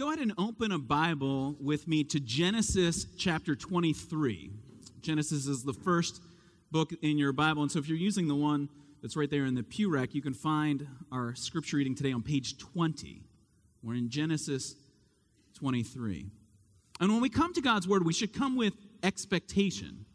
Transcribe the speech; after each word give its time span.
Go 0.00 0.06
ahead 0.06 0.20
and 0.20 0.32
open 0.38 0.72
a 0.72 0.78
Bible 0.78 1.56
with 1.60 1.86
me 1.86 2.04
to 2.04 2.18
Genesis 2.18 3.04
chapter 3.18 3.54
23. 3.54 4.50
Genesis 5.02 5.46
is 5.46 5.62
the 5.62 5.74
first 5.74 6.22
book 6.70 6.94
in 7.02 7.18
your 7.18 7.34
Bible. 7.34 7.60
And 7.60 7.70
so 7.70 7.80
if 7.80 7.86
you're 7.86 7.98
using 7.98 8.26
the 8.26 8.34
one 8.34 8.70
that's 9.02 9.14
right 9.14 9.28
there 9.28 9.44
in 9.44 9.54
the 9.54 9.62
pew 9.62 9.90
rack, 9.90 10.14
you 10.14 10.22
can 10.22 10.32
find 10.32 10.86
our 11.12 11.34
scripture 11.34 11.76
reading 11.76 11.94
today 11.94 12.12
on 12.12 12.22
page 12.22 12.56
20. 12.56 13.20
We're 13.82 13.96
in 13.96 14.08
Genesis 14.08 14.74
23. 15.58 16.30
And 16.98 17.12
when 17.12 17.20
we 17.20 17.28
come 17.28 17.52
to 17.52 17.60
God's 17.60 17.86
Word, 17.86 18.06
we 18.06 18.14
should 18.14 18.32
come 18.32 18.56
with 18.56 18.72
expectation 19.02 20.06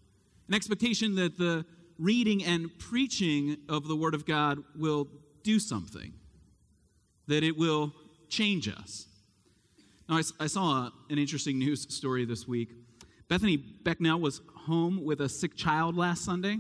an 0.48 0.56
expectation 0.56 1.14
that 1.18 1.38
the 1.38 1.64
reading 2.00 2.44
and 2.44 2.72
preaching 2.80 3.58
of 3.70 3.88
the 3.88 3.96
Word 3.96 4.16
of 4.16 4.26
God 4.26 4.64
will 4.76 5.08
do 5.44 5.60
something, 5.60 6.12
that 7.28 7.44
it 7.44 7.56
will 7.56 7.94
change 8.30 8.68
us. 8.68 9.06
Now, 10.08 10.18
I, 10.18 10.22
I 10.40 10.48
saw 10.48 10.72
a, 10.72 10.94
an 11.10 11.18
interesting 11.18 11.58
news 11.58 11.94
story 11.94 12.26
this 12.26 12.48
week. 12.48 12.70
Bethany 13.28 13.58
Becknell 13.58 14.20
was 14.20 14.42
home 14.56 15.04
with 15.04 15.22
a 15.22 15.30
sick 15.30 15.56
child 15.56 15.96
last 15.96 16.24
Sunday. 16.24 16.58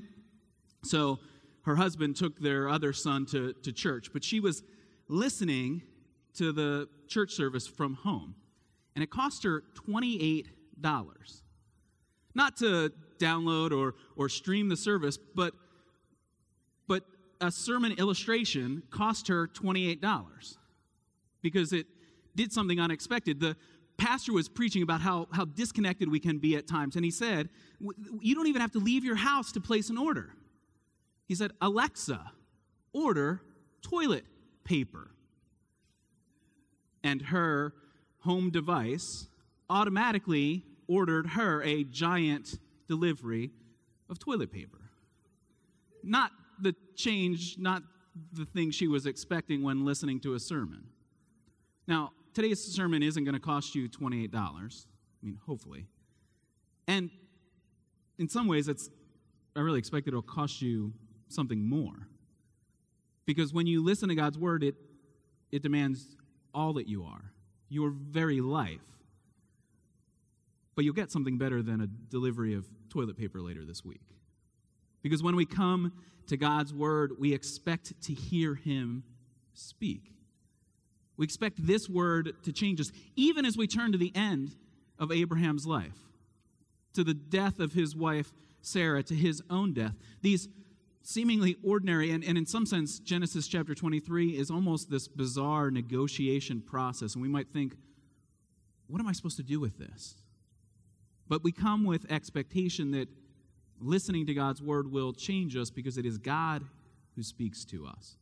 So 0.83 1.19
her 1.63 1.75
husband 1.75 2.15
took 2.15 2.39
their 2.39 2.69
other 2.69 2.93
son 2.93 3.25
to, 3.27 3.53
to 3.63 3.71
church, 3.71 4.09
but 4.13 4.23
she 4.23 4.39
was 4.39 4.63
listening 5.07 5.83
to 6.35 6.51
the 6.51 6.87
church 7.07 7.31
service 7.31 7.67
from 7.67 7.95
home. 7.95 8.35
And 8.95 9.03
it 9.03 9.09
cost 9.09 9.43
her 9.43 9.63
$28. 9.87 10.45
Not 12.33 12.57
to 12.57 12.91
download 13.19 13.71
or, 13.71 13.95
or 14.15 14.29
stream 14.29 14.69
the 14.69 14.77
service, 14.77 15.17
but, 15.17 15.53
but 16.87 17.03
a 17.41 17.51
sermon 17.51 17.93
illustration 17.93 18.83
cost 18.89 19.27
her 19.27 19.47
$28 19.47 20.57
because 21.41 21.73
it 21.73 21.85
did 22.35 22.51
something 22.51 22.79
unexpected. 22.79 23.39
The 23.39 23.55
pastor 23.97 24.33
was 24.33 24.49
preaching 24.49 24.83
about 24.83 25.01
how, 25.01 25.27
how 25.31 25.45
disconnected 25.45 26.09
we 26.09 26.19
can 26.19 26.37
be 26.37 26.55
at 26.55 26.67
times, 26.67 26.95
and 26.95 27.05
he 27.05 27.11
said, 27.11 27.49
You 28.19 28.35
don't 28.35 28.47
even 28.47 28.61
have 28.61 28.71
to 28.73 28.79
leave 28.79 29.03
your 29.03 29.15
house 29.15 29.51
to 29.53 29.61
place 29.61 29.89
an 29.89 29.97
order. 29.97 30.31
He 31.27 31.35
said, 31.35 31.51
Alexa, 31.61 32.31
order 32.93 33.41
toilet 33.81 34.25
paper. 34.63 35.11
And 37.03 37.21
her 37.21 37.73
home 38.19 38.49
device 38.49 39.27
automatically 39.69 40.63
ordered 40.87 41.27
her 41.27 41.63
a 41.63 41.83
giant 41.83 42.59
delivery 42.87 43.51
of 44.09 44.19
toilet 44.19 44.51
paper. 44.51 44.79
Not 46.03 46.31
the 46.59 46.75
change, 46.95 47.57
not 47.57 47.83
the 48.33 48.45
thing 48.45 48.71
she 48.71 48.87
was 48.87 49.05
expecting 49.05 49.63
when 49.63 49.85
listening 49.85 50.19
to 50.21 50.35
a 50.35 50.39
sermon. 50.39 50.85
Now, 51.87 52.11
today's 52.35 52.61
sermon 52.61 53.01
isn't 53.01 53.23
going 53.23 53.33
to 53.33 53.41
cost 53.41 53.73
you 53.73 53.89
$28. 53.89 54.35
I 54.35 55.25
mean, 55.25 55.39
hopefully. 55.47 55.87
And 56.87 57.09
in 58.19 58.29
some 58.29 58.47
ways, 58.47 58.67
it's, 58.67 58.89
I 59.55 59.61
really 59.61 59.79
expect 59.79 60.07
it'll 60.07 60.21
cost 60.21 60.61
you 60.61 60.93
something 61.29 61.67
more. 61.67 62.07
Because 63.25 63.53
when 63.53 63.65
you 63.65 63.83
listen 63.83 64.09
to 64.09 64.15
God's 64.15 64.37
word, 64.37 64.63
it, 64.63 64.75
it 65.51 65.63
demands 65.63 66.15
all 66.53 66.73
that 66.73 66.87
you 66.87 67.05
are, 67.05 67.31
your 67.69 67.89
very 67.89 68.41
life. 68.41 68.81
But 70.75 70.85
you'll 70.85 70.93
get 70.93 71.11
something 71.11 71.37
better 71.37 71.63
than 71.63 71.81
a 71.81 71.87
delivery 71.87 72.53
of 72.53 72.65
toilet 72.89 73.17
paper 73.17 73.41
later 73.41 73.65
this 73.65 73.83
week. 73.83 74.01
Because 75.01 75.23
when 75.23 75.35
we 75.35 75.45
come 75.45 75.93
to 76.27 76.37
God's 76.37 76.73
word, 76.73 77.13
we 77.17 77.33
expect 77.33 77.99
to 78.03 78.13
hear 78.13 78.55
Him 78.55 79.03
speak. 79.53 80.11
We 81.17 81.25
expect 81.25 81.65
this 81.65 81.87
word 81.87 82.33
to 82.43 82.51
change 82.51 82.81
us, 82.81 82.91
even 83.15 83.45
as 83.45 83.57
we 83.57 83.67
turn 83.67 83.91
to 83.91 83.97
the 83.97 84.11
end 84.15 84.55
of 84.99 85.11
Abraham's 85.11 85.65
life, 85.65 85.97
to 86.93 87.03
the 87.03 87.13
death 87.13 87.59
of 87.59 87.73
his 87.73 87.95
wife 87.95 88.31
Sarah, 88.65 89.03
to 89.03 89.15
his 89.15 89.41
own 89.49 89.73
death. 89.73 89.93
These 90.21 90.49
seemingly 91.03 91.55
ordinary, 91.63 92.11
and, 92.11 92.23
and 92.23 92.37
in 92.37 92.45
some 92.45 92.65
sense, 92.65 92.99
Genesis 92.99 93.47
chapter 93.47 93.75
23 93.75 94.37
is 94.37 94.49
almost 94.49 94.89
this 94.89 95.07
bizarre 95.07 95.69
negotiation 95.69 96.61
process. 96.61 97.13
And 97.13 97.21
we 97.21 97.29
might 97.29 97.49
think, 97.49 97.75
what 98.87 98.99
am 98.99 99.07
I 99.07 99.13
supposed 99.13 99.37
to 99.37 99.43
do 99.43 99.59
with 99.59 99.77
this? 99.77 100.15
But 101.27 101.43
we 101.43 101.51
come 101.51 101.83
with 101.83 102.11
expectation 102.11 102.91
that 102.91 103.07
listening 103.79 104.25
to 104.27 104.33
God's 104.33 104.61
word 104.61 104.91
will 104.91 105.13
change 105.13 105.55
us 105.55 105.69
because 105.69 105.97
it 105.97 106.05
is 106.05 106.17
God 106.17 106.63
who 107.15 107.23
speaks 107.23 107.65
to 107.65 107.85
us. 107.85 108.17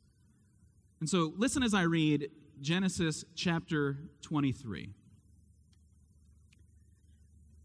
And 0.99 1.09
so 1.09 1.33
listen 1.37 1.63
as 1.63 1.73
I 1.73 1.83
read 1.83 2.29
Genesis 2.63 3.25
chapter 3.35 3.97
23. 4.21 4.89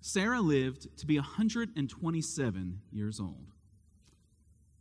Sarah 0.01 0.41
lived 0.41 0.89
to 0.99 1.07
be 1.07 1.19
127 1.19 2.81
years 2.91 3.21
old. 3.21 3.53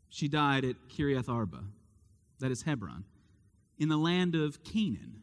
She 0.10 0.28
died 0.28 0.66
at 0.66 0.90
Kiriath 0.90 1.30
Arba, 1.30 1.66
that 2.40 2.50
is 2.50 2.64
Hebron, 2.64 3.04
in 3.78 3.90
the 3.90 3.98
land 3.98 4.34
of 4.34 4.64
Canaan. 4.64 5.22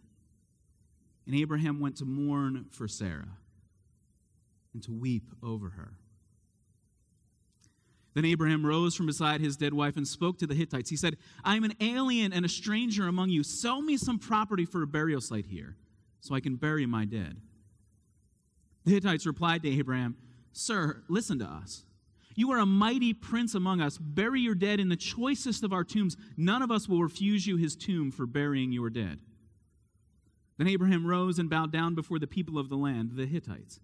And 1.27 1.35
Abraham 1.35 1.81
went 1.81 1.97
to 1.97 2.05
mourn 2.05 2.67
for 2.71 2.87
Sarah 2.87 3.39
and 4.75 4.83
to 4.85 4.93
weep 4.93 5.29
over 5.43 5.71
her. 5.71 5.95
Then 8.15 8.25
Abraham 8.25 8.65
rose 8.65 8.95
from 8.95 9.07
beside 9.07 9.41
his 9.41 9.57
dead 9.57 9.75
wife 9.75 9.97
and 9.97 10.07
spoke 10.07 10.39
to 10.39 10.47
the 10.47 10.55
Hittites. 10.55 10.89
He 10.89 10.97
said, 10.97 11.17
I 11.43 11.57
am 11.57 11.65
an 11.65 11.75
alien 11.81 12.33
and 12.33 12.45
a 12.45 12.49
stranger 12.49 13.09
among 13.09 13.31
you. 13.31 13.43
Sell 13.43 13.83
me 13.83 13.97
some 13.97 14.21
property 14.21 14.65
for 14.65 14.83
a 14.83 14.87
burial 14.87 15.21
site 15.21 15.47
here, 15.47 15.77
so 16.21 16.35
I 16.35 16.41
can 16.41 16.55
bury 16.55 16.87
my 16.87 17.05
dead. 17.05 17.41
The 18.85 18.93
Hittites 18.93 19.27
replied 19.27 19.63
to 19.65 19.71
Abraham, 19.71 20.17
Sir, 20.53 21.03
listen 21.09 21.41
to 21.41 21.47
us. 21.47 21.85
You 22.37 22.53
are 22.53 22.59
a 22.59 22.67
mighty 22.67 23.13
prince 23.13 23.55
among 23.55 23.81
us. 23.81 23.99
Bury 23.99 24.41
your 24.41 24.55
dead 24.55 24.81
in 24.81 24.89
the 24.89 24.97
choicest 24.97 25.65
of 25.65 25.73
our 25.73 25.85
tombs. 25.85 26.17
None 26.37 26.63
of 26.63 26.71
us 26.71 26.89
will 26.89 27.03
refuse 27.03 27.47
you 27.47 27.57
his 27.57 27.77
tomb 27.77 28.11
for 28.11 28.27
burying 28.27 28.73
your 28.73 28.91
dead. 28.91 29.21
Then 30.59 30.69
Abraham 30.69 31.07
rose 31.07 31.39
and 31.39 31.51
bowed 31.51 31.73
down 31.73 31.95
before 31.95 32.19
the 32.19 32.27
people 32.27 32.59
of 32.59 32.69
the 32.69 32.77
land, 32.77 33.13
the 33.15 33.27
Hittites. 33.27 33.81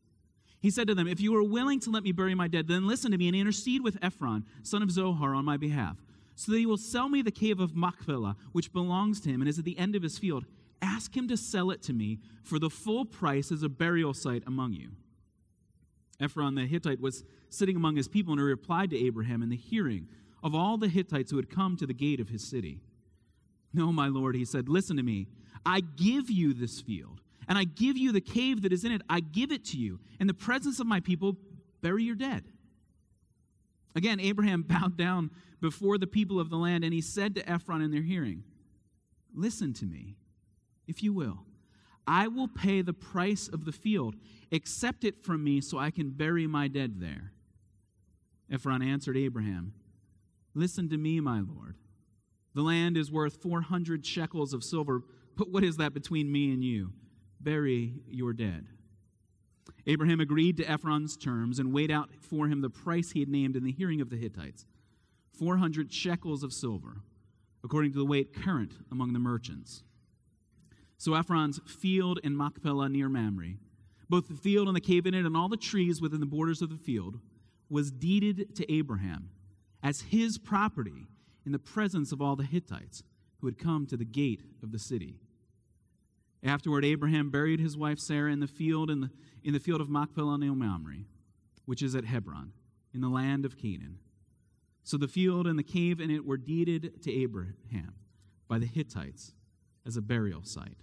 He 0.60 0.70
said 0.70 0.86
to 0.88 0.94
them, 0.94 1.08
If 1.08 1.20
you 1.20 1.34
are 1.36 1.42
willing 1.42 1.80
to 1.80 1.90
let 1.90 2.02
me 2.02 2.12
bury 2.12 2.34
my 2.34 2.46
dead, 2.46 2.68
then 2.68 2.86
listen 2.86 3.10
to 3.12 3.18
me 3.18 3.28
and 3.28 3.36
intercede 3.36 3.82
with 3.82 3.98
Ephron, 4.02 4.44
son 4.62 4.82
of 4.82 4.90
Zohar, 4.90 5.34
on 5.34 5.44
my 5.44 5.56
behalf, 5.56 5.96
so 6.34 6.52
that 6.52 6.58
he 6.58 6.66
will 6.66 6.76
sell 6.76 7.08
me 7.08 7.22
the 7.22 7.30
cave 7.30 7.60
of 7.60 7.74
Machpelah, 7.74 8.36
which 8.52 8.72
belongs 8.72 9.20
to 9.22 9.30
him 9.30 9.40
and 9.40 9.48
is 9.48 9.58
at 9.58 9.64
the 9.64 9.78
end 9.78 9.96
of 9.96 10.02
his 10.02 10.18
field. 10.18 10.44
Ask 10.82 11.16
him 11.16 11.28
to 11.28 11.36
sell 11.36 11.70
it 11.70 11.82
to 11.84 11.92
me 11.92 12.20
for 12.42 12.58
the 12.58 12.70
full 12.70 13.04
price 13.04 13.50
as 13.50 13.62
a 13.62 13.68
burial 13.68 14.14
site 14.14 14.42
among 14.46 14.74
you. 14.74 14.90
Ephron 16.20 16.54
the 16.54 16.66
Hittite 16.66 17.00
was 17.00 17.24
sitting 17.48 17.76
among 17.76 17.96
his 17.96 18.08
people, 18.08 18.32
and 18.32 18.40
he 18.40 18.44
replied 18.44 18.90
to 18.90 18.98
Abraham 18.98 19.42
in 19.42 19.48
the 19.48 19.56
hearing 19.56 20.08
of 20.42 20.54
all 20.54 20.76
the 20.76 20.88
Hittites 20.88 21.30
who 21.30 21.36
had 21.36 21.50
come 21.50 21.76
to 21.76 21.86
the 21.86 21.94
gate 21.94 22.20
of 22.20 22.28
his 22.28 22.46
city. 22.46 22.80
No, 23.72 23.92
my 23.92 24.08
lord, 24.08 24.34
he 24.34 24.44
said, 24.44 24.68
listen 24.68 24.96
to 24.96 25.02
me. 25.02 25.26
I 25.64 25.80
give 25.80 26.30
you 26.30 26.52
this 26.52 26.80
field 26.80 27.20
and 27.50 27.58
I 27.58 27.64
give 27.64 27.98
you 27.98 28.12
the 28.12 28.20
cave 28.20 28.62
that 28.62 28.72
is 28.72 28.84
in 28.84 28.92
it. 28.92 29.02
I 29.10 29.18
give 29.18 29.50
it 29.50 29.64
to 29.66 29.76
you. 29.76 29.98
In 30.20 30.28
the 30.28 30.34
presence 30.34 30.78
of 30.78 30.86
my 30.86 31.00
people, 31.00 31.36
bury 31.82 32.04
your 32.04 32.14
dead. 32.14 32.44
Again, 33.96 34.20
Abraham 34.20 34.62
bowed 34.68 34.96
down 34.96 35.32
before 35.60 35.98
the 35.98 36.06
people 36.06 36.38
of 36.38 36.48
the 36.48 36.56
land, 36.56 36.84
and 36.84 36.94
he 36.94 37.00
said 37.00 37.34
to 37.34 37.50
Ephron 37.50 37.82
in 37.82 37.90
their 37.90 38.02
hearing, 38.02 38.44
Listen 39.34 39.72
to 39.74 39.84
me, 39.84 40.14
if 40.86 41.02
you 41.02 41.12
will. 41.12 41.40
I 42.06 42.28
will 42.28 42.46
pay 42.46 42.82
the 42.82 42.92
price 42.92 43.48
of 43.48 43.64
the 43.64 43.72
field. 43.72 44.14
Accept 44.52 45.02
it 45.02 45.24
from 45.24 45.42
me 45.42 45.60
so 45.60 45.76
I 45.76 45.90
can 45.90 46.10
bury 46.10 46.46
my 46.46 46.68
dead 46.68 47.00
there. 47.00 47.32
Ephron 48.50 48.80
answered 48.80 49.16
Abraham, 49.16 49.74
Listen 50.54 50.88
to 50.88 50.96
me, 50.96 51.18
my 51.18 51.40
lord. 51.40 51.74
The 52.54 52.62
land 52.62 52.96
is 52.96 53.10
worth 53.10 53.42
400 53.42 54.06
shekels 54.06 54.52
of 54.52 54.62
silver, 54.62 55.02
but 55.36 55.50
what 55.50 55.64
is 55.64 55.78
that 55.78 55.94
between 55.94 56.30
me 56.30 56.52
and 56.52 56.62
you? 56.62 56.92
Bury 57.40 57.94
your 58.06 58.32
dead. 58.32 58.66
Abraham 59.86 60.20
agreed 60.20 60.56
to 60.58 60.70
Ephron's 60.70 61.16
terms 61.16 61.58
and 61.58 61.72
weighed 61.72 61.90
out 61.90 62.10
for 62.20 62.48
him 62.48 62.60
the 62.60 62.70
price 62.70 63.12
he 63.12 63.20
had 63.20 63.28
named 63.28 63.56
in 63.56 63.64
the 63.64 63.72
hearing 63.72 64.00
of 64.00 64.10
the 64.10 64.16
Hittites 64.16 64.66
400 65.38 65.92
shekels 65.92 66.42
of 66.42 66.52
silver, 66.52 67.02
according 67.64 67.92
to 67.92 67.98
the 67.98 68.04
weight 68.04 68.34
current 68.34 68.74
among 68.90 69.12
the 69.14 69.18
merchants. 69.18 69.82
So 70.98 71.14
Ephron's 71.14 71.60
field 71.66 72.20
in 72.22 72.36
Machpelah 72.36 72.90
near 72.90 73.08
Mamre, 73.08 73.54
both 74.10 74.28
the 74.28 74.34
field 74.34 74.68
and 74.68 74.76
the 74.76 74.82
cave 74.82 75.06
in 75.06 75.14
it, 75.14 75.24
and 75.24 75.34
all 75.34 75.48
the 75.48 75.56
trees 75.56 76.00
within 76.00 76.20
the 76.20 76.26
borders 76.26 76.60
of 76.60 76.68
the 76.68 76.76
field, 76.76 77.20
was 77.70 77.90
deeded 77.90 78.54
to 78.56 78.70
Abraham 78.70 79.30
as 79.82 80.02
his 80.02 80.36
property 80.36 81.06
in 81.46 81.52
the 81.52 81.58
presence 81.58 82.12
of 82.12 82.20
all 82.20 82.36
the 82.36 82.44
Hittites 82.44 83.02
who 83.40 83.46
had 83.46 83.58
come 83.58 83.86
to 83.86 83.96
the 83.96 84.04
gate 84.04 84.42
of 84.62 84.72
the 84.72 84.78
city. 84.78 85.20
Afterward, 86.42 86.84
Abraham 86.84 87.30
buried 87.30 87.60
his 87.60 87.76
wife 87.76 87.98
Sarah 87.98 88.32
in 88.32 88.40
the 88.40 88.46
field 88.46 88.90
in 88.90 89.02
the, 89.02 89.10
in 89.44 89.52
the 89.52 89.60
field 89.60 89.80
of 89.80 89.90
Machpelah 89.90 90.38
near 90.38 90.54
Mamre, 90.54 91.04
which 91.66 91.82
is 91.82 91.94
at 91.94 92.04
Hebron, 92.04 92.52
in 92.94 93.00
the 93.00 93.08
land 93.08 93.44
of 93.44 93.58
Canaan. 93.58 93.98
So 94.82 94.96
the 94.96 95.08
field 95.08 95.46
and 95.46 95.58
the 95.58 95.62
cave 95.62 96.00
in 96.00 96.10
it 96.10 96.24
were 96.24 96.38
deeded 96.38 97.02
to 97.02 97.12
Abraham 97.12 97.94
by 98.48 98.58
the 98.58 98.66
Hittites 98.66 99.34
as 99.86 99.96
a 99.96 100.02
burial 100.02 100.42
site. 100.42 100.78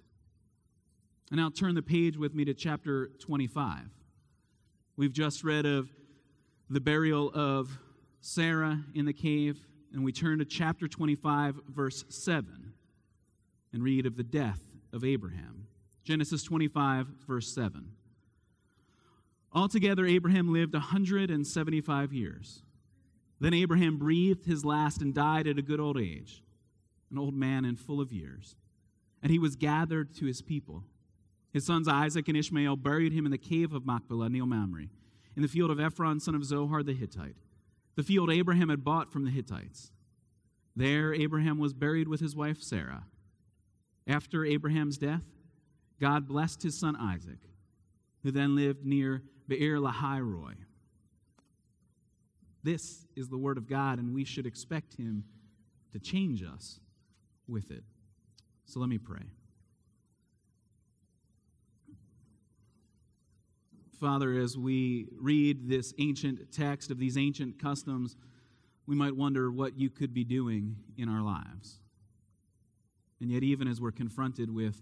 And 1.31 1.39
now 1.39 1.49
turn 1.49 1.75
the 1.75 1.81
page 1.81 2.17
with 2.17 2.33
me 2.33 2.45
to 2.45 2.53
chapter 2.53 3.09
25. 3.19 3.89
We've 4.95 5.11
just 5.11 5.43
read 5.43 5.65
of 5.65 5.89
the 6.69 6.79
burial 6.79 7.31
of 7.33 7.77
Sarah 8.21 8.79
in 8.93 9.05
the 9.05 9.13
cave, 9.13 9.57
and 9.91 10.03
we 10.03 10.11
turn 10.11 10.39
to 10.39 10.45
chapter 10.45 10.87
25, 10.87 11.59
verse 11.67 12.05
7, 12.09 12.73
and 13.73 13.83
read 13.83 14.05
of 14.05 14.15
the 14.15 14.23
death 14.23 14.66
of 14.97 15.05
Abraham. 15.05 15.67
Genesis 16.03 16.43
25, 16.43 17.07
verse 17.27 17.53
7. 17.53 17.91
Altogether, 19.53 20.05
Abraham 20.05 20.51
lived 20.51 20.73
175 20.73 22.11
years. 22.11 22.63
Then 23.39 23.53
Abraham 23.53 23.97
breathed 23.97 24.45
his 24.45 24.65
last 24.65 25.01
and 25.01 25.13
died 25.13 25.47
at 25.47 25.59
a 25.59 25.61
good 25.61 25.79
old 25.79 25.99
age, 25.99 26.43
an 27.11 27.19
old 27.19 27.35
man 27.35 27.63
and 27.63 27.79
full 27.79 28.01
of 28.01 28.11
years. 28.11 28.55
And 29.21 29.31
he 29.31 29.37
was 29.37 29.55
gathered 29.55 30.15
to 30.15 30.25
his 30.25 30.41
people. 30.41 30.83
His 31.53 31.65
sons 31.65 31.87
Isaac 31.87 32.27
and 32.27 32.35
Ishmael 32.35 32.75
buried 32.77 33.13
him 33.13 33.25
in 33.25 33.31
the 33.31 33.37
cave 33.37 33.73
of 33.73 33.85
Machpelah 33.85 34.29
near 34.29 34.45
Mamre, 34.45 34.87
in 35.35 35.43
the 35.43 35.47
field 35.47 35.69
of 35.69 35.79
Ephron, 35.79 36.19
son 36.19 36.33
of 36.33 36.43
Zohar 36.43 36.81
the 36.81 36.93
Hittite, 36.93 37.37
the 37.95 38.03
field 38.03 38.31
Abraham 38.31 38.69
had 38.69 38.83
bought 38.83 39.11
from 39.11 39.23
the 39.23 39.31
Hittites. 39.31 39.91
There, 40.75 41.13
Abraham 41.13 41.59
was 41.59 41.73
buried 41.73 42.07
with 42.07 42.19
his 42.19 42.35
wife 42.35 42.61
Sarah. 42.61 43.05
After 44.07 44.45
Abraham's 44.45 44.97
death, 44.97 45.25
God 45.99 46.27
blessed 46.27 46.63
his 46.63 46.79
son 46.79 46.95
Isaac, 46.95 47.39
who 48.23 48.31
then 48.31 48.55
lived 48.55 48.85
near 48.85 49.23
Beer 49.47 49.77
Lahai 49.77 50.19
Roi. 50.21 50.53
This 52.63 53.05
is 53.15 53.29
the 53.29 53.37
word 53.37 53.57
of 53.57 53.67
God, 53.67 53.99
and 53.99 54.13
we 54.13 54.23
should 54.23 54.45
expect 54.45 54.95
him 54.95 55.23
to 55.91 55.99
change 55.99 56.43
us 56.43 56.79
with 57.47 57.71
it. 57.71 57.83
So 58.65 58.79
let 58.79 58.89
me 58.89 58.97
pray. 58.97 59.23
Father, 63.99 64.37
as 64.39 64.57
we 64.57 65.07
read 65.19 65.67
this 65.67 65.93
ancient 65.97 66.51
text 66.51 66.91
of 66.91 66.99
these 66.99 67.17
ancient 67.17 67.59
customs, 67.61 68.15
we 68.85 68.95
might 68.95 69.15
wonder 69.15 69.51
what 69.51 69.77
you 69.77 69.89
could 69.89 70.13
be 70.13 70.23
doing 70.23 70.75
in 70.97 71.09
our 71.09 71.23
lives. 71.23 71.79
And 73.19 73.31
yet, 73.31 73.43
even 73.43 73.67
as 73.67 73.81
we're 73.81 73.91
confronted 73.91 74.53
with 74.53 74.81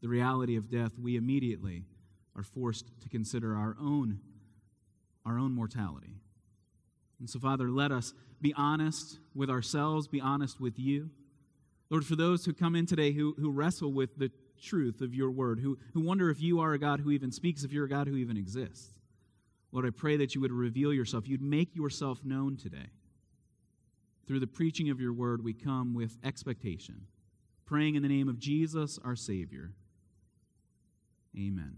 the 0.00 0.08
reality 0.08 0.56
of 0.56 0.70
death, 0.70 0.92
we 0.98 1.16
immediately 1.16 1.84
are 2.36 2.42
forced 2.42 2.86
to 3.02 3.08
consider 3.08 3.56
our 3.56 3.76
own, 3.80 4.20
our 5.24 5.38
own 5.38 5.52
mortality. 5.52 6.14
And 7.20 7.28
so, 7.28 7.38
Father, 7.38 7.70
let 7.70 7.92
us 7.92 8.12
be 8.40 8.52
honest 8.56 9.18
with 9.34 9.50
ourselves, 9.50 10.08
be 10.08 10.20
honest 10.20 10.60
with 10.60 10.78
you. 10.78 11.10
Lord, 11.90 12.04
for 12.04 12.16
those 12.16 12.44
who 12.44 12.52
come 12.52 12.74
in 12.74 12.86
today 12.86 13.12
who, 13.12 13.34
who 13.38 13.50
wrestle 13.50 13.92
with 13.92 14.16
the 14.18 14.30
truth 14.60 15.00
of 15.00 15.14
your 15.14 15.30
word, 15.30 15.60
who, 15.60 15.78
who 15.92 16.00
wonder 16.00 16.30
if 16.30 16.40
you 16.40 16.60
are 16.60 16.72
a 16.72 16.78
God 16.78 17.00
who 17.00 17.10
even 17.10 17.30
speaks, 17.30 17.64
if 17.64 17.72
you're 17.72 17.84
a 17.84 17.88
God 17.88 18.08
who 18.08 18.16
even 18.16 18.36
exists. 18.36 18.90
Lord, 19.72 19.86
I 19.86 19.90
pray 19.90 20.16
that 20.18 20.34
you 20.34 20.40
would 20.40 20.52
reveal 20.52 20.92
yourself. 20.92 21.28
You'd 21.28 21.42
make 21.42 21.74
yourself 21.74 22.24
known 22.24 22.56
today. 22.56 22.86
Through 24.26 24.40
the 24.40 24.46
preaching 24.46 24.88
of 24.90 25.00
your 25.00 25.12
word, 25.12 25.44
we 25.44 25.52
come 25.52 25.94
with 25.94 26.16
expectation, 26.24 27.06
praying 27.74 27.96
in 27.96 28.02
the 28.02 28.08
name 28.08 28.28
of 28.28 28.38
Jesus, 28.38 29.00
our 29.04 29.16
Savior. 29.16 29.72
Amen. 31.36 31.74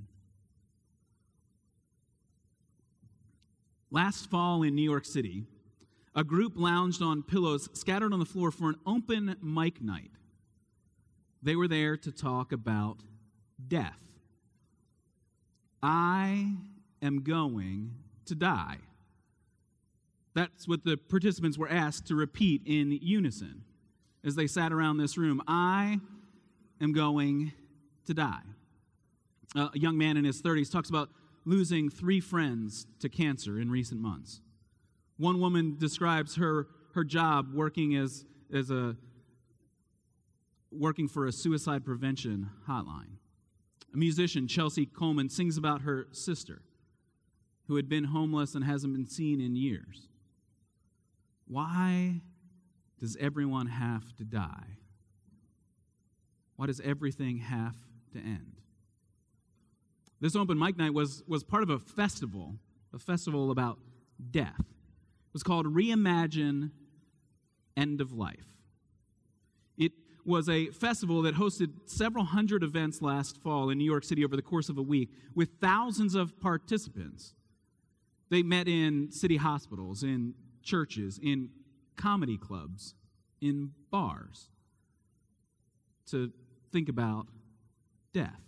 Last 3.90 4.28
fall 4.28 4.62
in 4.62 4.74
New 4.74 4.82
York 4.82 5.06
City, 5.06 5.44
a 6.14 6.22
group 6.22 6.52
lounged 6.54 7.00
on 7.00 7.22
pillows 7.22 7.70
scattered 7.72 8.12
on 8.12 8.18
the 8.18 8.26
floor 8.26 8.50
for 8.50 8.68
an 8.68 8.74
open 8.86 9.36
mic 9.40 9.80
night. 9.80 10.10
They 11.42 11.56
were 11.56 11.66
there 11.66 11.96
to 11.96 12.12
talk 12.12 12.52
about 12.52 12.98
death. 13.66 14.02
I 15.82 16.56
am 17.00 17.22
going 17.22 17.92
to 18.26 18.34
die. 18.34 18.80
That's 20.34 20.68
what 20.68 20.84
the 20.84 20.98
participants 20.98 21.56
were 21.56 21.70
asked 21.70 22.06
to 22.08 22.14
repeat 22.14 22.60
in 22.66 22.92
unison 23.00 23.62
as 24.26 24.34
they 24.34 24.46
sat 24.46 24.72
around 24.72 24.98
this 24.98 25.16
room. 25.16 25.40
I 25.46 26.00
am 26.80 26.92
going 26.92 27.52
to 28.06 28.12
die. 28.12 28.42
A 29.54 29.70
young 29.74 29.96
man 29.96 30.16
in 30.16 30.24
his 30.24 30.42
30s 30.42 30.70
talks 30.70 30.90
about 30.90 31.08
losing 31.44 31.88
three 31.88 32.20
friends 32.20 32.86
to 32.98 33.08
cancer 33.08 33.60
in 33.60 33.70
recent 33.70 34.00
months. 34.00 34.40
One 35.16 35.40
woman 35.40 35.76
describes 35.78 36.34
her, 36.36 36.66
her 36.94 37.04
job 37.04 37.54
working 37.54 37.94
as, 37.96 38.24
as 38.52 38.70
a 38.70 38.96
working 40.72 41.08
for 41.08 41.26
a 41.26 41.32
suicide 41.32 41.84
prevention 41.84 42.50
hotline. 42.68 43.18
A 43.94 43.96
musician, 43.96 44.48
Chelsea 44.48 44.84
Coleman, 44.84 45.30
sings 45.30 45.56
about 45.56 45.82
her 45.82 46.08
sister 46.10 46.60
who 47.68 47.76
had 47.76 47.88
been 47.88 48.04
homeless 48.04 48.54
and 48.54 48.64
hasn't 48.64 48.92
been 48.92 49.06
seen 49.06 49.40
in 49.40 49.56
years. 49.56 50.08
Why 51.46 52.20
does 53.00 53.16
everyone 53.20 53.66
have 53.66 54.14
to 54.16 54.24
die? 54.24 54.78
Why 56.56 56.66
does 56.66 56.80
everything 56.80 57.38
have 57.38 57.76
to 58.12 58.18
end? 58.18 58.56
This 60.20 60.34
open 60.34 60.58
mic 60.58 60.78
night 60.78 60.94
was, 60.94 61.22
was 61.26 61.44
part 61.44 61.62
of 61.62 61.70
a 61.70 61.78
festival, 61.78 62.54
a 62.94 62.98
festival 62.98 63.50
about 63.50 63.78
death. 64.30 64.58
It 64.58 65.34
was 65.34 65.42
called 65.42 65.66
Reimagine 65.66 66.70
End 67.76 68.00
of 68.00 68.12
Life 68.12 68.46
It 69.76 69.92
was 70.24 70.48
a 70.48 70.68
festival 70.70 71.20
that 71.22 71.34
hosted 71.34 71.72
several 71.84 72.24
hundred 72.24 72.62
events 72.62 73.02
last 73.02 73.36
fall 73.42 73.68
in 73.68 73.76
New 73.76 73.84
York 73.84 74.02
City 74.04 74.24
over 74.24 74.34
the 74.34 74.42
course 74.42 74.70
of 74.70 74.78
a 74.78 74.82
week 74.82 75.10
with 75.34 75.50
thousands 75.60 76.14
of 76.14 76.40
participants. 76.40 77.34
They 78.30 78.42
met 78.42 78.66
in 78.66 79.12
city 79.12 79.36
hospitals, 79.36 80.02
in 80.02 80.34
churches, 80.62 81.20
in 81.22 81.50
comedy 81.96 82.36
clubs, 82.36 82.94
in 83.40 83.72
bars 83.90 84.48
to 86.06 86.32
think 86.72 86.88
about 86.88 87.26
death. 88.12 88.40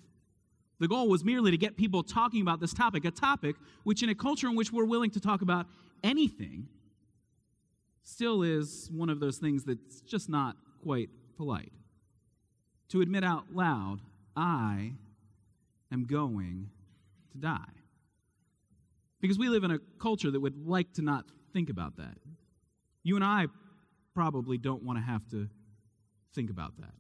The 0.81 0.89
goal 0.89 1.09
was 1.09 1.25
merely 1.25 1.51
to 1.51 1.59
get 1.59 1.77
people 1.77 2.03
talking 2.03 2.41
about 2.41 2.61
this 2.61 2.73
topic, 2.73 3.05
a 3.05 3.11
topic 3.11 3.57
which, 3.83 4.03
in 4.03 4.09
a 4.09 4.15
culture 4.15 4.49
in 4.49 4.55
which 4.55 4.73
we're 4.73 4.85
willing 4.85 5.11
to 5.11 5.21
talk 5.21 5.43
about 5.43 5.67
anything, 6.05 6.69
still 8.05 8.43
is 8.43 8.89
one 8.93 9.11
of 9.11 9.21
those 9.21 9.39
things 9.39 9.65
that's 9.65 10.01
just 10.03 10.29
not 10.29 10.57
quite 10.83 11.11
polite. 11.37 11.73
To 12.91 13.01
admit 13.01 13.25
out 13.25 13.53
loud, 13.53 13.99
I 14.37 14.93
am 15.93 16.05
going 16.05 16.71
to 17.33 17.39
die. 17.39 17.59
Because 19.21 19.39
we 19.39 19.49
live 19.49 19.65
in 19.65 19.73
a 19.73 19.79
culture 20.01 20.31
that 20.31 20.41
would 20.41 20.67
like 20.67 20.93
to 20.95 21.03
not 21.03 21.25
think 21.53 21.71
about 21.71 21.97
that. 21.97 22.17
You 23.09 23.17
and 23.17 23.25
I 23.25 23.47
probably 24.15 24.59
don't 24.59 24.83
want 24.83 24.99
to 24.99 25.03
have 25.03 25.27
to 25.31 25.49
think 26.35 26.51
about 26.51 26.77
that. 26.77 26.93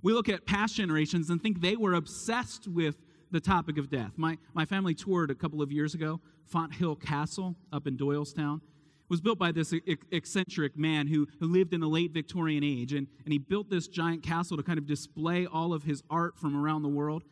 We 0.00 0.12
look 0.12 0.28
at 0.28 0.46
past 0.46 0.76
generations 0.76 1.30
and 1.30 1.42
think 1.42 1.60
they 1.60 1.74
were 1.74 1.94
obsessed 1.94 2.68
with 2.68 2.94
the 3.32 3.40
topic 3.40 3.76
of 3.76 3.90
death. 3.90 4.12
My, 4.16 4.38
my 4.54 4.64
family 4.64 4.94
toured 4.94 5.32
a 5.32 5.34
couple 5.34 5.60
of 5.60 5.72
years 5.72 5.94
ago, 5.94 6.20
Fonthill 6.44 6.94
Castle 6.94 7.56
up 7.72 7.88
in 7.88 7.96
Doylestown 7.96 8.58
It 8.58 9.10
was 9.10 9.20
built 9.20 9.36
by 9.36 9.50
this 9.50 9.74
eccentric 10.12 10.78
man 10.78 11.08
who, 11.08 11.26
who 11.40 11.48
lived 11.48 11.74
in 11.74 11.80
the 11.80 11.88
late 11.88 12.12
Victorian 12.12 12.62
age. 12.62 12.92
And, 12.92 13.08
and 13.24 13.32
he 13.32 13.38
built 13.38 13.68
this 13.68 13.88
giant 13.88 14.22
castle 14.22 14.56
to 14.56 14.62
kind 14.62 14.78
of 14.78 14.86
display 14.86 15.44
all 15.44 15.72
of 15.72 15.82
his 15.82 16.04
art 16.08 16.38
from 16.38 16.56
around 16.56 16.82
the 16.82 16.88
world. 16.88 17.24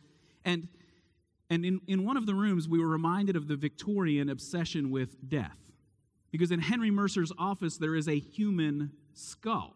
And, 0.43 0.67
and 1.49 1.63
in, 1.63 1.79
in 1.87 2.03
one 2.03 2.17
of 2.17 2.25
the 2.25 2.35
rooms, 2.35 2.67
we 2.67 2.77
were 2.77 2.89
reminded 2.89 3.37
of 3.37 3.47
the 3.47 3.55
Victorian 3.55 4.27
obsession 4.27 4.91
with 4.91 5.29
death. 5.29 5.64
Because 6.37 6.51
in 6.51 6.59
Henry 6.59 6.91
Mercer's 6.91 7.31
office, 7.37 7.77
there 7.77 7.95
is 7.95 8.07
a 8.07 8.19
human 8.19 8.91
skull. 9.13 9.75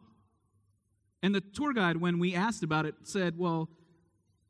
And 1.21 1.33
the 1.33 1.41
tour 1.41 1.73
guide, 1.73 1.97
when 1.97 2.19
we 2.19 2.35
asked 2.35 2.63
about 2.63 2.85
it, 2.85 2.95
said, 3.03 3.37
Well, 3.37 3.69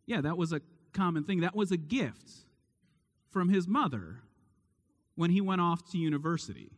yeah, 0.06 0.22
that 0.22 0.38
was 0.38 0.54
a 0.54 0.62
common 0.94 1.24
thing. 1.24 1.42
That 1.42 1.56
was 1.56 1.72
a 1.72 1.78
gift 1.78 2.32
from 3.30 3.50
his 3.50 3.68
mother 3.68 4.22
when 5.16 5.32
he 5.32 5.42
went 5.42 5.62
off 5.62 5.92
to 5.92 5.98
university 5.98 6.72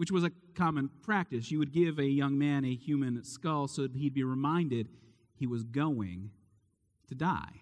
which 0.00 0.10
was 0.10 0.24
a 0.24 0.32
common 0.54 0.88
practice. 1.02 1.50
You 1.50 1.58
would 1.58 1.74
give 1.74 1.98
a 1.98 2.06
young 2.06 2.38
man 2.38 2.64
a 2.64 2.74
human 2.74 3.22
skull 3.22 3.68
so 3.68 3.82
that 3.82 3.94
he'd 3.94 4.14
be 4.14 4.24
reminded 4.24 4.88
he 5.34 5.46
was 5.46 5.62
going 5.62 6.30
to 7.08 7.14
die. 7.14 7.60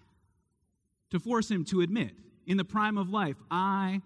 To 1.11 1.19
force 1.19 1.51
him 1.51 1.65
to 1.65 1.81
admit, 1.81 2.11
in 2.47 2.55
the 2.55 2.63
prime 2.63 2.97
of 2.97 3.09
life, 3.09 3.35
I 3.51 3.99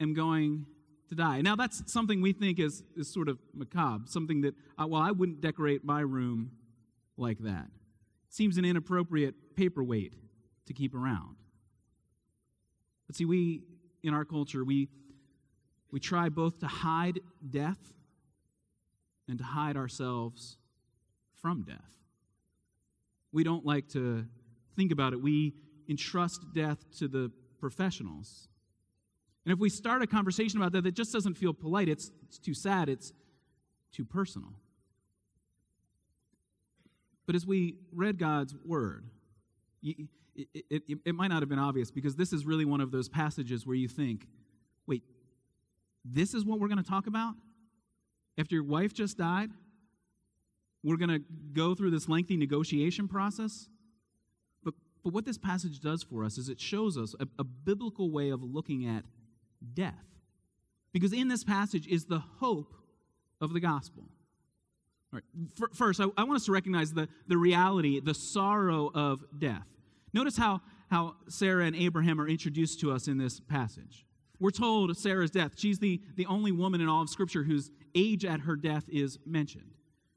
am 0.00 0.12
going 0.12 0.66
to 1.08 1.14
die. 1.14 1.40
Now, 1.40 1.56
that's 1.56 1.90
something 1.90 2.20
we 2.20 2.32
think 2.32 2.58
is, 2.58 2.82
is 2.96 3.12
sort 3.12 3.28
of 3.28 3.38
macabre, 3.54 4.04
something 4.06 4.42
that, 4.42 4.54
uh, 4.78 4.86
well, 4.86 5.02
I 5.02 5.10
wouldn't 5.10 5.40
decorate 5.40 5.84
my 5.84 6.00
room 6.00 6.50
like 7.16 7.38
that. 7.40 7.66
Seems 8.28 8.58
an 8.58 8.64
inappropriate 8.64 9.56
paperweight 9.56 10.12
to 10.66 10.72
keep 10.72 10.94
around. 10.94 11.36
But 13.06 13.16
see, 13.16 13.24
we, 13.24 13.62
in 14.02 14.12
our 14.12 14.24
culture, 14.24 14.64
we 14.64 14.88
we 15.90 16.00
try 16.00 16.28
both 16.28 16.58
to 16.60 16.66
hide 16.66 17.20
death 17.48 17.78
and 19.28 19.38
to 19.38 19.44
hide 19.44 19.76
ourselves 19.76 20.58
from 21.40 21.62
death. 21.62 21.76
We 23.32 23.44
don't 23.44 23.64
like 23.64 23.88
to 23.90 24.26
think 24.76 24.92
about 24.92 25.12
it, 25.12 25.20
we 25.20 25.54
entrust 25.88 26.42
death 26.54 26.78
to 26.98 27.08
the 27.08 27.30
professionals. 27.58 28.48
And 29.48 29.54
if 29.54 29.58
we 29.58 29.70
start 29.70 30.02
a 30.02 30.06
conversation 30.06 30.60
about 30.60 30.72
that, 30.72 30.84
that 30.84 30.92
just 30.92 31.10
doesn't 31.10 31.32
feel 31.32 31.54
polite. 31.54 31.88
It's, 31.88 32.10
it's 32.26 32.38
too 32.38 32.52
sad. 32.52 32.90
It's 32.90 33.14
too 33.94 34.04
personal. 34.04 34.50
But 37.24 37.34
as 37.34 37.46
we 37.46 37.76
read 37.94 38.18
God's 38.18 38.54
word, 38.62 39.06
it, 39.82 40.06
it, 40.36 40.64
it, 40.68 40.98
it, 41.02 41.14
might 41.14 41.28
not 41.28 41.40
have 41.40 41.48
been 41.48 41.58
obvious 41.58 41.90
because 41.90 42.14
this 42.14 42.34
is 42.34 42.44
really 42.44 42.66
one 42.66 42.82
of 42.82 42.90
those 42.90 43.08
passages 43.08 43.66
where 43.66 43.74
you 43.74 43.88
think, 43.88 44.26
wait, 44.86 45.02
this 46.04 46.34
is 46.34 46.44
what 46.44 46.60
we're 46.60 46.68
going 46.68 46.84
to 46.84 46.90
talk 46.90 47.06
about? 47.06 47.32
After 48.36 48.54
your 48.54 48.64
wife 48.64 48.92
just 48.92 49.16
died? 49.16 49.50
We're 50.82 50.98
going 50.98 51.08
to 51.08 51.24
go 51.54 51.74
through 51.74 51.92
this 51.92 52.06
lengthy 52.06 52.36
negotiation 52.36 53.08
process? 53.08 53.70
But, 54.62 54.74
but 55.02 55.14
what 55.14 55.24
this 55.24 55.38
passage 55.38 55.80
does 55.80 56.02
for 56.02 56.22
us 56.22 56.36
is 56.36 56.50
it 56.50 56.60
shows 56.60 56.98
us 56.98 57.14
a, 57.18 57.26
a 57.38 57.44
biblical 57.44 58.10
way 58.10 58.28
of 58.28 58.42
looking 58.42 58.84
at 58.84 59.04
death. 59.74 59.94
Because 60.92 61.12
in 61.12 61.28
this 61.28 61.44
passage 61.44 61.86
is 61.86 62.06
the 62.06 62.18
hope 62.18 62.74
of 63.40 63.52
the 63.52 63.60
gospel. 63.60 64.04
All 65.12 65.20
right. 65.20 65.74
First, 65.74 66.00
I, 66.00 66.06
want 66.22 66.36
us 66.36 66.46
to 66.46 66.52
recognize 66.52 66.92
the, 66.92 67.08
the 67.26 67.36
reality, 67.36 68.00
the 68.00 68.14
sorrow 68.14 68.90
of 68.94 69.24
death. 69.38 69.66
Notice 70.12 70.36
how, 70.36 70.60
how 70.90 71.16
Sarah 71.28 71.64
and 71.64 71.76
Abraham 71.76 72.20
are 72.20 72.28
introduced 72.28 72.80
to 72.80 72.92
us 72.92 73.08
in 73.08 73.18
this 73.18 73.40
passage. 73.40 74.06
We're 74.40 74.50
told 74.50 74.96
Sarah's 74.96 75.30
death. 75.30 75.52
She's 75.56 75.78
the, 75.78 76.00
the 76.16 76.26
only 76.26 76.52
woman 76.52 76.80
in 76.80 76.88
all 76.88 77.02
of 77.02 77.10
Scripture 77.10 77.42
whose 77.42 77.70
age 77.94 78.24
at 78.24 78.40
her 78.40 78.56
death 78.56 78.84
is 78.88 79.18
mentioned 79.26 79.70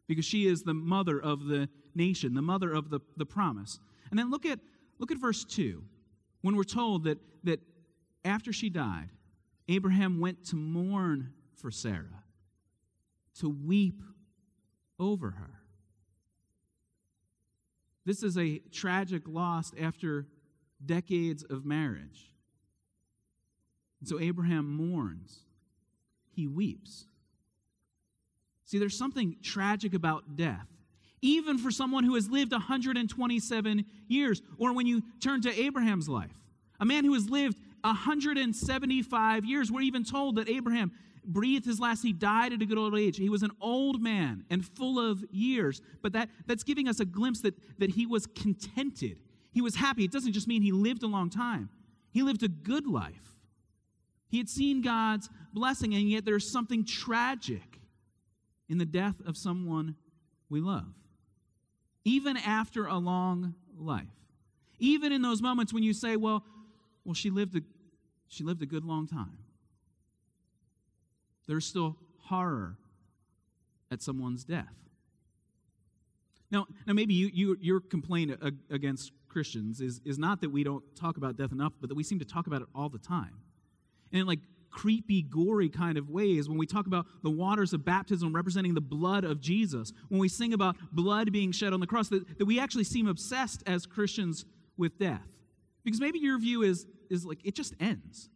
because 0.07 0.25
she 0.25 0.45
is 0.45 0.63
the 0.63 0.73
mother 0.73 1.19
of 1.19 1.45
the 1.45 1.69
nation, 1.95 2.33
the 2.33 2.41
mother 2.41 2.71
of 2.71 2.89
the, 2.89 2.99
the 3.17 3.25
promise. 3.25 3.79
And 4.09 4.19
then 4.19 4.29
look 4.29 4.45
at, 4.45 4.59
look 4.99 5.11
at 5.11 5.17
verse 5.17 5.43
2 5.45 5.83
when 6.41 6.55
we're 6.55 6.63
told 6.63 7.05
that, 7.05 7.17
that 7.43 7.59
after 8.25 8.51
she 8.51 8.69
died, 8.69 9.09
Abraham 9.67 10.19
went 10.19 10.45
to 10.47 10.55
mourn 10.55 11.33
for 11.55 11.71
Sarah, 11.71 12.23
to 13.39 13.49
weep 13.49 14.01
over 14.99 15.31
her. 15.31 15.61
This 18.05 18.23
is 18.23 18.37
a 18.37 18.59
tragic 18.71 19.27
loss 19.27 19.71
after 19.79 20.25
decades 20.83 21.43
of 21.43 21.65
marriage. 21.65 22.31
So 24.03 24.19
Abraham 24.19 24.65
mourns, 24.75 25.41
he 26.31 26.47
weeps. 26.47 27.05
See, 28.65 28.79
there's 28.79 28.97
something 28.97 29.35
tragic 29.43 29.93
about 29.93 30.35
death, 30.35 30.67
even 31.21 31.57
for 31.57 31.69
someone 31.69 32.03
who 32.03 32.15
has 32.15 32.29
lived 32.29 32.51
127 32.51 33.85
years. 34.07 34.41
Or 34.57 34.73
when 34.73 34.87
you 34.87 35.03
turn 35.19 35.41
to 35.41 35.61
Abraham's 35.61 36.09
life, 36.09 36.35
a 36.79 36.85
man 36.85 37.05
who 37.05 37.13
has 37.13 37.29
lived 37.29 37.50
175 37.81 39.45
years. 39.45 39.71
We're 39.71 39.81
even 39.81 40.03
told 40.03 40.35
that 40.35 40.49
Abraham 40.49 40.91
breathed 41.23 41.65
his 41.65 41.79
last. 41.79 42.01
He 42.01 42.13
died 42.13 42.53
at 42.53 42.61
a 42.61 42.65
good 42.65 42.77
old 42.77 42.97
age. 42.97 43.17
He 43.17 43.29
was 43.29 43.43
an 43.43 43.51
old 43.61 44.01
man 44.01 44.45
and 44.49 44.65
full 44.65 44.99
of 44.99 45.23
years. 45.31 45.81
But 46.01 46.13
that, 46.13 46.29
that's 46.47 46.63
giving 46.63 46.87
us 46.87 46.99
a 46.99 47.05
glimpse 47.05 47.41
that, 47.41 47.55
that 47.79 47.91
he 47.91 48.05
was 48.05 48.25
contented. 48.27 49.19
He 49.51 49.61
was 49.61 49.75
happy. 49.75 50.03
It 50.03 50.11
doesn't 50.11 50.33
just 50.33 50.47
mean 50.47 50.61
he 50.61 50.71
lived 50.71 51.03
a 51.03 51.07
long 51.07 51.29
time, 51.29 51.69
he 52.11 52.23
lived 52.23 52.43
a 52.43 52.47
good 52.47 52.87
life. 52.87 53.35
He 54.27 54.37
had 54.37 54.47
seen 54.47 54.81
God's 54.81 55.29
blessing, 55.51 55.93
and 55.93 56.09
yet 56.09 56.23
there's 56.23 56.49
something 56.49 56.85
tragic 56.85 57.81
in 58.69 58.77
the 58.77 58.85
death 58.85 59.15
of 59.25 59.35
someone 59.35 59.95
we 60.49 60.61
love. 60.61 60.93
Even 62.05 62.37
after 62.37 62.85
a 62.85 62.95
long 62.95 63.55
life. 63.77 64.07
Even 64.79 65.11
in 65.11 65.21
those 65.21 65.41
moments 65.41 65.73
when 65.73 65.83
you 65.83 65.93
say, 65.93 66.15
well, 66.15 66.45
well, 67.05 67.13
she 67.13 67.29
lived 67.29 67.55
a, 67.55 67.61
she 68.27 68.43
lived 68.43 68.61
a 68.61 68.65
good 68.65 68.85
long 68.85 69.07
time. 69.07 69.37
There's 71.47 71.65
still 71.65 71.97
horror 72.19 72.77
at 73.91 74.01
someone's 74.01 74.43
death. 74.43 74.73
Now, 76.49 76.67
now 76.85 76.93
maybe 76.93 77.13
you, 77.13 77.29
you, 77.33 77.57
your 77.59 77.79
complaint 77.79 78.31
against 78.69 79.11
Christians 79.27 79.81
is, 79.81 80.01
is 80.05 80.17
not 80.19 80.41
that 80.41 80.51
we 80.51 80.63
don't 80.63 80.83
talk 80.95 81.17
about 81.17 81.37
death 81.37 81.51
enough, 81.51 81.73
but 81.79 81.89
that 81.89 81.95
we 81.95 82.03
seem 82.03 82.19
to 82.19 82.25
talk 82.25 82.47
about 82.47 82.61
it 82.61 82.67
all 82.75 82.89
the 82.89 82.99
time. 82.99 83.39
And 84.11 84.21
in 84.21 84.27
like 84.27 84.39
creepy, 84.69 85.21
gory 85.21 85.69
kind 85.69 85.97
of 85.97 86.09
ways, 86.09 86.47
when 86.47 86.57
we 86.57 86.65
talk 86.65 86.87
about 86.87 87.05
the 87.23 87.29
waters 87.29 87.73
of 87.73 87.83
baptism 87.85 88.33
representing 88.33 88.73
the 88.73 88.81
blood 88.81 89.23
of 89.23 89.41
Jesus, 89.41 89.91
when 90.09 90.19
we 90.19 90.29
sing 90.29 90.53
about 90.53 90.75
blood 90.91 91.31
being 91.31 91.51
shed 91.51 91.73
on 91.73 91.79
the 91.79 91.87
cross, 91.87 92.09
that, 92.09 92.37
that 92.37 92.45
we 92.45 92.59
actually 92.59 92.83
seem 92.83 93.07
obsessed 93.07 93.63
as 93.65 93.85
Christians 93.85 94.45
with 94.77 94.97
death. 94.97 95.27
Because 95.83 95.99
maybe 95.99 96.19
your 96.19 96.39
view 96.39 96.61
is, 96.61 96.85
is 97.09 97.25
like 97.25 97.39
it 97.43 97.55
just 97.55 97.73
ends. 97.79 98.29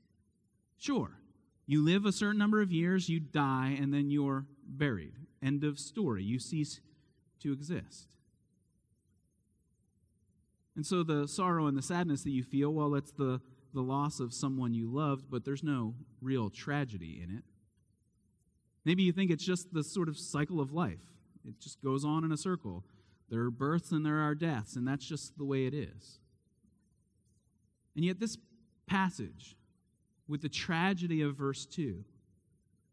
Sure, 0.78 1.20
you 1.66 1.84
live 1.84 2.06
a 2.06 2.12
certain 2.12 2.38
number 2.38 2.62
of 2.62 2.72
years, 2.72 3.10
you 3.10 3.20
die, 3.20 3.78
and 3.80 3.94
then 3.94 4.10
you're 4.10 4.46
buried. 4.68 5.14
End 5.42 5.64
of 5.64 5.80
story. 5.80 6.24
You 6.24 6.40
cease 6.40 6.80
to 7.42 7.52
exist. 7.52 8.08
And 10.76 10.86
so 10.86 11.04
the 11.04 11.28
sorrow 11.28 11.68
and 11.68 11.78
the 11.78 11.82
sadness 11.82 12.24
that 12.24 12.32
you 12.32 12.44
feel, 12.44 12.72
well, 12.72 12.90
that's 12.90 13.12
the, 13.12 13.40
the 13.74 13.82
loss 13.82 14.20
of 14.20 14.34
someone 14.34 14.74
you 14.74 14.92
loved, 14.92 15.26
but 15.30 15.46
there's 15.46 15.64
no 15.64 15.96
real 16.22 16.50
tragedy 16.50 17.22
in 17.24 17.36
it. 17.36 17.44
Maybe 18.84 19.04
you 19.04 19.14
think 19.14 19.32
it's 19.32 19.46
just 19.46 19.74
the 19.74 19.84
sort 19.84 20.10
of 20.10 20.18
cycle 20.18 20.60
of 20.60 20.74
life, 20.74 21.00
it 21.48 21.60
just 21.60 21.82
goes 21.82 22.04
on 22.04 22.24
in 22.24 22.32
a 22.32 22.38
circle. 22.38 22.84
There 23.30 23.42
are 23.42 23.52
births 23.52 23.92
and 23.92 24.06
there 24.06 24.20
are 24.20 24.36
deaths, 24.36 24.76
and 24.76 24.88
that's 24.88 25.06
just 25.06 25.38
the 25.38 25.46
way 25.46 25.66
it 25.66 25.74
is. 25.74 26.20
And 27.96 28.04
yet, 28.04 28.20
this 28.20 28.38
passage, 28.88 29.56
with 30.28 30.42
the 30.42 30.50
tragedy 30.50 31.22
of 31.22 31.36
verse 31.36 31.66
2, 31.66 32.04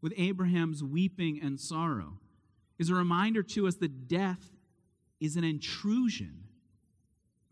with 0.01 0.13
Abraham's 0.17 0.83
weeping 0.83 1.39
and 1.41 1.59
sorrow, 1.59 2.19
is 2.79 2.89
a 2.89 2.95
reminder 2.95 3.43
to 3.43 3.67
us 3.67 3.75
that 3.75 4.07
death 4.07 4.49
is 5.19 5.35
an 5.35 5.43
intrusion. 5.43 6.43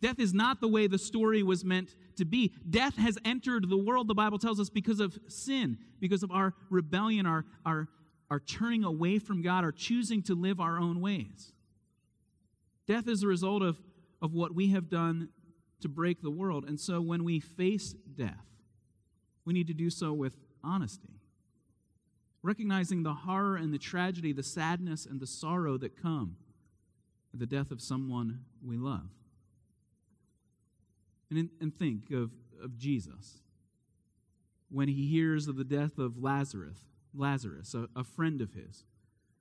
Death 0.02 0.20
is 0.20 0.34
not 0.34 0.60
the 0.60 0.68
way 0.68 0.88
the 0.88 0.98
story 0.98 1.44
was 1.44 1.64
meant 1.64 1.96
to 2.18 2.26
be. 2.26 2.54
Death 2.70 2.98
has 2.98 3.18
entered 3.24 3.70
the 3.70 3.78
world, 3.78 4.08
the 4.08 4.16
Bible 4.16 4.40
tells 4.40 4.60
us, 4.60 4.70
because 4.70 5.00
of 5.00 5.18
sin, 5.28 5.78
because 6.00 6.24
of 6.24 6.32
our 6.32 6.54
rebellion, 6.70 7.26
our, 7.26 7.46
our, 7.66 7.88
our 8.30 8.40
turning 8.40 8.84
away 8.84 9.20
from 9.20 9.42
God, 9.42 9.64
our 9.64 9.72
choosing 9.72 10.24
to 10.24 10.36
live 10.36 10.60
our 10.60 10.80
own 10.80 11.02
ways. 11.02 11.54
Death 12.88 13.08
is 13.08 13.24
a 13.24 13.28
result 13.28 13.62
of, 13.62 13.78
of 14.22 14.34
what 14.34 14.54
we 14.54 14.72
have 14.72 14.90
done 14.90 15.30
to 15.82 15.90
break 15.90 16.22
the 16.22 16.32
world. 16.32 16.66
And 16.68 16.80
so 16.80 17.02
when 17.02 17.24
we 17.24 17.40
face 17.40 17.94
death, 17.94 18.46
we 19.46 19.54
need 19.54 19.68
to 19.68 19.74
do 19.74 19.90
so 19.90 20.14
with 20.14 20.38
honesty, 20.64 21.20
recognizing 22.44 23.04
the 23.04 23.14
horror 23.14 23.56
and 23.56 23.74
the 23.74 23.80
tragedy, 23.80 24.34
the 24.34 24.44
sadness 24.44 25.06
and 25.06 25.20
the 25.20 25.28
sorrow 25.28 25.78
that 25.78 26.02
come 26.02 26.38
the 27.34 27.46
death 27.46 27.72
of 27.72 27.82
someone 27.82 28.42
we 28.64 28.78
love. 28.78 29.10
And, 31.30 31.50
and 31.62 31.74
think 31.74 32.12
of, 32.12 32.32
of 32.62 32.78
Jesus 32.78 33.40
when 34.70 34.88
he 34.88 35.08
hears 35.08 35.48
of 35.48 35.58
the 35.58 35.64
death 35.64 35.98
of 35.98 36.22
Lazarus, 36.22 36.80
Lazarus, 37.14 37.74
a, 37.74 37.88
a 37.96 38.04
friend 38.04 38.42
of 38.42 38.54
his. 38.54 38.86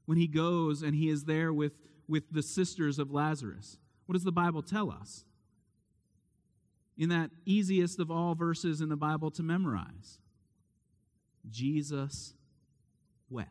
When 0.06 0.18
he 0.18 0.26
goes 0.26 0.82
and 0.82 0.94
he 0.94 1.08
is 1.08 1.24
there 1.24 1.52
with, 1.52 1.72
with 2.08 2.24
the 2.32 2.42
sisters 2.42 2.98
of 2.98 3.12
Lazarus, 3.12 3.78
what 4.06 4.14
does 4.14 4.24
the 4.24 4.32
Bible 4.32 4.62
tell 4.62 4.90
us? 4.90 5.24
In 7.00 7.08
that 7.08 7.30
easiest 7.46 7.98
of 7.98 8.10
all 8.10 8.34
verses 8.34 8.82
in 8.82 8.90
the 8.90 8.96
Bible 8.96 9.30
to 9.30 9.42
memorize 9.42 10.18
Jesus 11.50 12.34
wept. 13.30 13.48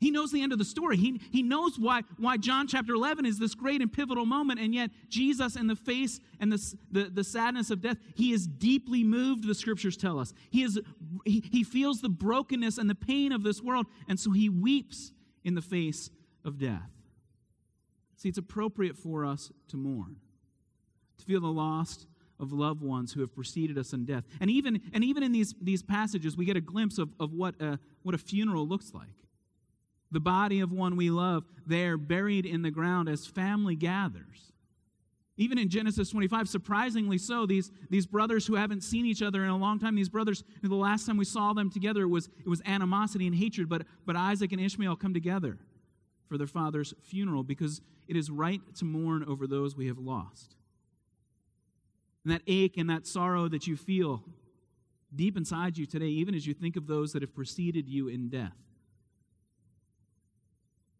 He 0.00 0.10
knows 0.10 0.32
the 0.32 0.40
end 0.40 0.52
of 0.52 0.58
the 0.58 0.64
story. 0.64 0.96
He, 0.96 1.20
he 1.30 1.42
knows 1.42 1.78
why, 1.78 2.02
why 2.16 2.38
John 2.38 2.66
chapter 2.66 2.94
11 2.94 3.26
is 3.26 3.38
this 3.38 3.54
great 3.54 3.82
and 3.82 3.92
pivotal 3.92 4.24
moment, 4.24 4.58
and 4.58 4.74
yet 4.74 4.90
Jesus, 5.10 5.54
in 5.54 5.66
the 5.66 5.76
face 5.76 6.18
and 6.40 6.50
the, 6.50 6.74
the, 6.90 7.10
the 7.10 7.24
sadness 7.24 7.70
of 7.70 7.82
death, 7.82 7.98
he 8.14 8.32
is 8.32 8.46
deeply 8.46 9.04
moved, 9.04 9.46
the 9.46 9.54
scriptures 9.54 9.98
tell 9.98 10.18
us. 10.18 10.32
He, 10.48 10.62
is, 10.62 10.80
he, 11.26 11.44
he 11.52 11.62
feels 11.62 12.00
the 12.00 12.08
brokenness 12.08 12.78
and 12.78 12.88
the 12.88 12.94
pain 12.94 13.32
of 13.32 13.42
this 13.42 13.60
world, 13.60 13.84
and 14.08 14.18
so 14.18 14.30
he 14.30 14.48
weeps 14.48 15.12
in 15.44 15.54
the 15.54 15.62
face 15.62 16.08
of 16.42 16.58
death. 16.58 16.90
See, 18.16 18.30
it's 18.30 18.38
appropriate 18.38 18.96
for 18.96 19.26
us 19.26 19.52
to 19.68 19.76
mourn 19.76 20.16
to 21.18 21.24
feel 21.24 21.40
the 21.40 21.46
loss 21.46 22.06
of 22.40 22.52
loved 22.52 22.82
ones 22.82 23.12
who 23.12 23.20
have 23.20 23.34
preceded 23.34 23.76
us 23.78 23.92
in 23.92 24.04
death. 24.04 24.24
And 24.40 24.50
even, 24.50 24.80
and 24.92 25.02
even 25.02 25.22
in 25.22 25.32
these, 25.32 25.54
these 25.60 25.82
passages, 25.82 26.36
we 26.36 26.44
get 26.44 26.56
a 26.56 26.60
glimpse 26.60 26.98
of, 26.98 27.10
of 27.18 27.32
what, 27.32 27.60
a, 27.60 27.78
what 28.02 28.14
a 28.14 28.18
funeral 28.18 28.66
looks 28.66 28.94
like. 28.94 29.08
The 30.10 30.20
body 30.20 30.60
of 30.60 30.72
one 30.72 30.96
we 30.96 31.10
love, 31.10 31.44
there 31.66 31.98
buried 31.98 32.46
in 32.46 32.62
the 32.62 32.70
ground 32.70 33.08
as 33.08 33.26
family 33.26 33.74
gathers. 33.74 34.52
Even 35.36 35.58
in 35.58 35.68
Genesis 35.68 36.10
25, 36.10 36.48
surprisingly 36.48 37.18
so, 37.18 37.46
these, 37.46 37.70
these 37.90 38.06
brothers 38.06 38.46
who 38.46 38.56
haven't 38.56 38.82
seen 38.82 39.06
each 39.06 39.22
other 39.22 39.44
in 39.44 39.50
a 39.50 39.56
long 39.56 39.78
time, 39.78 39.94
these 39.94 40.08
brothers, 40.08 40.42
the 40.62 40.74
last 40.74 41.06
time 41.06 41.16
we 41.16 41.24
saw 41.24 41.52
them 41.52 41.70
together, 41.70 42.02
it 42.02 42.08
was, 42.08 42.28
it 42.40 42.48
was 42.48 42.60
animosity 42.66 43.26
and 43.26 43.36
hatred, 43.36 43.68
but, 43.68 43.82
but 44.04 44.16
Isaac 44.16 44.50
and 44.50 44.60
Ishmael 44.60 44.96
come 44.96 45.14
together 45.14 45.58
for 46.28 46.38
their 46.38 46.48
father's 46.48 46.92
funeral 47.02 47.44
because 47.44 47.80
it 48.08 48.16
is 48.16 48.30
right 48.30 48.60
to 48.76 48.84
mourn 48.84 49.24
over 49.24 49.46
those 49.46 49.76
we 49.76 49.86
have 49.86 49.98
lost. 49.98 50.56
And 52.28 52.34
that 52.34 52.42
ache 52.46 52.76
and 52.76 52.90
that 52.90 53.06
sorrow 53.06 53.48
that 53.48 53.66
you 53.66 53.74
feel 53.74 54.22
deep 55.16 55.34
inside 55.34 55.78
you 55.78 55.86
today, 55.86 56.08
even 56.08 56.34
as 56.34 56.46
you 56.46 56.52
think 56.52 56.76
of 56.76 56.86
those 56.86 57.14
that 57.14 57.22
have 57.22 57.34
preceded 57.34 57.88
you 57.88 58.08
in 58.08 58.28
death, 58.28 58.52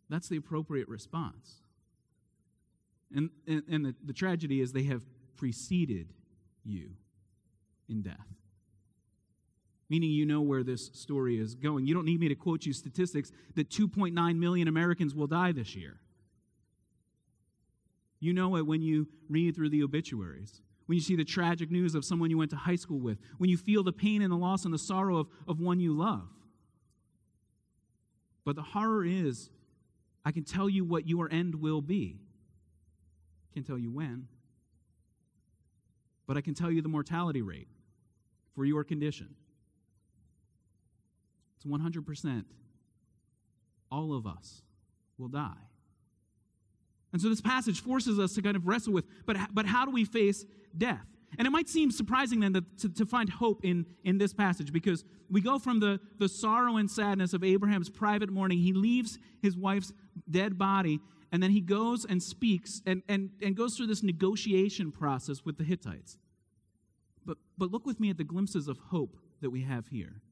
that's 0.08 0.26
the 0.30 0.38
appropriate 0.38 0.88
response. 0.88 1.56
And, 3.14 3.28
and, 3.46 3.62
and 3.70 3.84
the, 3.84 3.94
the 4.02 4.14
tragedy 4.14 4.62
is 4.62 4.72
they 4.72 4.84
have 4.84 5.02
preceded 5.36 6.14
you 6.64 6.92
in 7.90 8.00
death. 8.00 8.16
Meaning 9.90 10.08
you 10.08 10.24
know 10.24 10.40
where 10.40 10.62
this 10.62 10.86
story 10.94 11.38
is 11.38 11.54
going. 11.54 11.86
You 11.86 11.92
don't 11.92 12.06
need 12.06 12.20
me 12.20 12.28
to 12.28 12.36
quote 12.36 12.64
you 12.64 12.72
statistics 12.72 13.32
that 13.54 13.68
2.9 13.68 14.38
million 14.38 14.66
Americans 14.66 15.14
will 15.14 15.26
die 15.26 15.52
this 15.52 15.76
year. 15.76 15.98
You 18.18 18.32
know 18.32 18.56
it 18.56 18.66
when 18.66 18.80
you 18.80 19.08
read 19.28 19.54
through 19.54 19.68
the 19.68 19.82
obituaries, 19.82 20.62
when 20.88 20.96
you 20.96 21.02
see 21.02 21.16
the 21.16 21.24
tragic 21.24 21.70
news 21.70 21.94
of 21.94 22.02
someone 22.02 22.30
you 22.30 22.38
went 22.38 22.50
to 22.50 22.56
high 22.56 22.74
school 22.74 22.98
with, 22.98 23.18
when 23.36 23.50
you 23.50 23.58
feel 23.58 23.82
the 23.82 23.92
pain 23.92 24.22
and 24.22 24.32
the 24.32 24.36
loss 24.36 24.64
and 24.64 24.72
the 24.72 24.78
sorrow 24.78 25.18
of, 25.18 25.28
of 25.46 25.60
one 25.60 25.80
you 25.80 25.92
love. 25.92 26.30
But 28.46 28.56
the 28.56 28.62
horror 28.62 29.04
is, 29.04 29.50
I 30.24 30.32
can 30.32 30.44
tell 30.44 30.66
you 30.66 30.86
what 30.86 31.06
your 31.06 31.30
end 31.30 31.56
will 31.56 31.82
be. 31.82 32.16
Can't 33.52 33.66
tell 33.66 33.76
you 33.76 33.90
when. 33.90 34.28
But 36.26 36.38
I 36.38 36.40
can 36.40 36.54
tell 36.54 36.70
you 36.70 36.80
the 36.80 36.88
mortality 36.88 37.42
rate 37.42 37.68
for 38.54 38.64
your 38.64 38.82
condition. 38.82 39.34
It's 41.58 41.66
100%. 41.66 42.44
All 43.92 44.14
of 44.14 44.26
us 44.26 44.62
will 45.18 45.28
die. 45.28 45.52
And 47.12 47.20
so 47.20 47.28
this 47.28 47.42
passage 47.42 47.82
forces 47.82 48.18
us 48.18 48.32
to 48.36 48.42
kind 48.42 48.56
of 48.56 48.66
wrestle 48.66 48.94
with, 48.94 49.04
but, 49.26 49.36
but 49.52 49.66
how 49.66 49.84
do 49.84 49.90
we 49.90 50.06
face 50.06 50.46
death? 50.76 51.06
And 51.36 51.46
it 51.46 51.50
might 51.50 51.68
seem 51.68 51.90
surprising 51.90 52.40
then 52.40 52.64
to, 52.78 52.88
to 52.88 53.06
find 53.06 53.28
hope 53.28 53.64
in, 53.64 53.84
in 54.04 54.18
this 54.18 54.32
passage 54.32 54.72
because 54.72 55.04
we 55.30 55.40
go 55.40 55.58
from 55.58 55.78
the, 55.78 56.00
the 56.18 56.28
sorrow 56.28 56.78
and 56.78 56.90
sadness 56.90 57.34
of 57.34 57.44
Abraham's 57.44 57.90
private 57.90 58.30
mourning. 58.30 58.58
He 58.58 58.72
leaves 58.72 59.18
his 59.42 59.56
wife's 59.56 59.92
dead 60.30 60.56
body 60.56 61.00
and 61.30 61.42
then 61.42 61.50
he 61.50 61.60
goes 61.60 62.06
and 62.06 62.22
speaks 62.22 62.80
and, 62.86 63.02
and, 63.08 63.30
and 63.42 63.54
goes 63.54 63.76
through 63.76 63.88
this 63.88 64.02
negotiation 64.02 64.90
process 64.90 65.44
with 65.44 65.58
the 65.58 65.64
Hittites. 65.64 66.16
But, 67.26 67.36
but 67.58 67.70
look 67.70 67.84
with 67.84 68.00
me 68.00 68.08
at 68.10 68.16
the 68.16 68.24
glimpses 68.24 68.68
of 68.68 68.78
hope 68.78 69.16
that 69.42 69.50
we 69.50 69.62
have 69.62 69.88
here. 69.88 70.22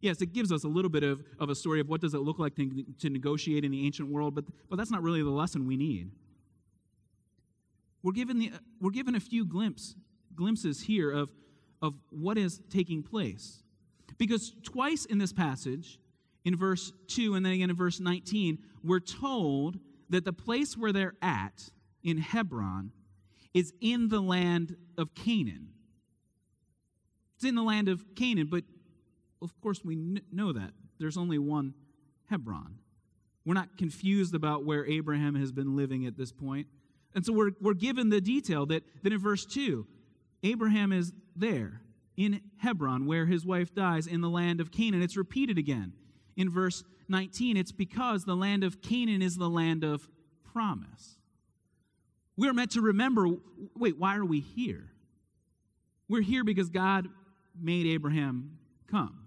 Yes, 0.00 0.20
it 0.20 0.32
gives 0.32 0.52
us 0.52 0.64
a 0.64 0.68
little 0.68 0.90
bit 0.90 1.04
of, 1.04 1.22
of 1.38 1.48
a 1.48 1.54
story 1.54 1.80
of 1.80 1.88
what 1.88 2.00
does 2.00 2.12
it 2.12 2.18
look 2.18 2.38
like 2.38 2.56
to, 2.56 2.84
to 3.00 3.08
negotiate 3.08 3.64
in 3.64 3.70
the 3.70 3.86
ancient 3.86 4.10
world, 4.10 4.34
but, 4.34 4.44
but 4.68 4.76
that's 4.76 4.90
not 4.90 5.02
really 5.02 5.22
the 5.22 5.30
lesson 5.30 5.66
we 5.66 5.76
need. 5.76 6.10
We're 8.04 8.12
given, 8.12 8.38
the, 8.38 8.52
we're 8.82 8.90
given 8.90 9.14
a 9.14 9.20
few 9.20 9.46
glimpse, 9.46 9.96
glimpses 10.36 10.82
here 10.82 11.10
of, 11.10 11.30
of 11.80 11.94
what 12.10 12.36
is 12.36 12.60
taking 12.68 13.02
place. 13.02 13.62
Because 14.18 14.52
twice 14.62 15.06
in 15.06 15.16
this 15.16 15.32
passage, 15.32 15.98
in 16.44 16.54
verse 16.54 16.92
2 17.08 17.34
and 17.34 17.44
then 17.44 17.54
again 17.54 17.70
in 17.70 17.76
verse 17.76 18.00
19, 18.00 18.58
we're 18.84 19.00
told 19.00 19.78
that 20.10 20.26
the 20.26 20.34
place 20.34 20.76
where 20.76 20.92
they're 20.92 21.14
at 21.22 21.70
in 22.02 22.18
Hebron 22.18 22.92
is 23.54 23.72
in 23.80 24.08
the 24.10 24.20
land 24.20 24.76
of 24.98 25.14
Canaan. 25.14 25.70
It's 27.36 27.46
in 27.46 27.54
the 27.54 27.62
land 27.62 27.88
of 27.88 28.04
Canaan, 28.14 28.48
but 28.50 28.64
of 29.40 29.58
course 29.62 29.82
we 29.82 29.94
kn- 29.94 30.20
know 30.30 30.52
that. 30.52 30.72
There's 30.98 31.16
only 31.16 31.38
one 31.38 31.72
Hebron. 32.28 32.76
We're 33.46 33.54
not 33.54 33.78
confused 33.78 34.34
about 34.34 34.66
where 34.66 34.84
Abraham 34.84 35.34
has 35.36 35.52
been 35.52 35.74
living 35.74 36.04
at 36.04 36.18
this 36.18 36.32
point. 36.32 36.66
And 37.14 37.24
so 37.24 37.32
we're, 37.32 37.52
we're 37.60 37.74
given 37.74 38.10
the 38.10 38.20
detail 38.20 38.66
that, 38.66 38.82
that 39.02 39.12
in 39.12 39.18
verse 39.18 39.46
2, 39.46 39.86
Abraham 40.42 40.92
is 40.92 41.12
there 41.36 41.80
in 42.16 42.40
Hebron, 42.58 43.06
where 43.06 43.26
his 43.26 43.44
wife 43.44 43.74
dies, 43.74 44.06
in 44.06 44.20
the 44.20 44.28
land 44.28 44.60
of 44.60 44.70
Canaan. 44.70 45.02
It's 45.02 45.16
repeated 45.16 45.58
again 45.58 45.92
in 46.36 46.50
verse 46.50 46.84
19, 47.08 47.56
it's 47.56 47.72
because 47.72 48.24
the 48.24 48.36
land 48.36 48.64
of 48.64 48.80
Canaan 48.80 49.22
is 49.22 49.36
the 49.36 49.48
land 49.48 49.84
of 49.84 50.08
promise. 50.52 51.16
We're 52.36 52.52
meant 52.52 52.72
to 52.72 52.80
remember 52.80 53.28
wait, 53.76 53.98
why 53.98 54.16
are 54.16 54.24
we 54.24 54.40
here? 54.40 54.90
We're 56.08 56.22
here 56.22 56.44
because 56.44 56.68
God 56.68 57.08
made 57.60 57.86
Abraham 57.86 58.58
come. 58.90 59.20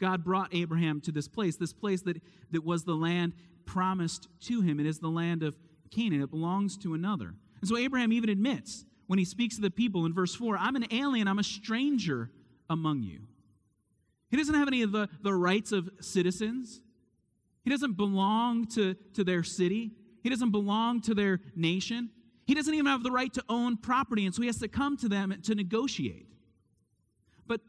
God 0.00 0.24
brought 0.24 0.54
Abraham 0.54 1.00
to 1.02 1.12
this 1.12 1.28
place, 1.28 1.56
this 1.56 1.72
place 1.72 2.02
that, 2.02 2.20
that 2.52 2.64
was 2.64 2.84
the 2.84 2.94
land 2.94 3.34
promised 3.64 4.28
to 4.42 4.60
him. 4.60 4.80
It 4.80 4.86
is 4.86 4.98
the 4.98 5.08
land 5.08 5.42
of 5.42 5.56
Canaan, 5.90 6.22
it 6.22 6.30
belongs 6.30 6.76
to 6.78 6.94
another. 6.94 7.34
And 7.60 7.68
so 7.68 7.76
Abraham 7.76 8.12
even 8.12 8.30
admits 8.30 8.84
when 9.06 9.18
he 9.18 9.24
speaks 9.24 9.56
to 9.56 9.62
the 9.62 9.70
people 9.70 10.06
in 10.06 10.14
verse 10.14 10.34
4 10.34 10.56
I'm 10.56 10.76
an 10.76 10.86
alien, 10.92 11.28
I'm 11.28 11.38
a 11.38 11.44
stranger 11.44 12.30
among 12.70 13.02
you. 13.02 13.20
He 14.30 14.36
doesn't 14.36 14.54
have 14.54 14.68
any 14.68 14.82
of 14.82 14.92
the, 14.92 15.08
the 15.22 15.32
rights 15.32 15.72
of 15.72 15.88
citizens. 16.00 16.80
He 17.64 17.70
doesn't 17.70 17.96
belong 17.96 18.66
to, 18.68 18.94
to 19.14 19.24
their 19.24 19.42
city. 19.42 19.92
He 20.22 20.28
doesn't 20.28 20.50
belong 20.50 21.00
to 21.02 21.14
their 21.14 21.40
nation. 21.56 22.10
He 22.46 22.54
doesn't 22.54 22.72
even 22.72 22.86
have 22.86 23.02
the 23.02 23.10
right 23.10 23.32
to 23.34 23.44
own 23.48 23.76
property, 23.76 24.26
and 24.26 24.34
so 24.34 24.42
he 24.42 24.46
has 24.46 24.58
to 24.58 24.68
come 24.68 24.96
to 24.98 25.08
them 25.08 25.34
to 25.42 25.54
negotiate. 25.54 26.26
But, 27.46 27.60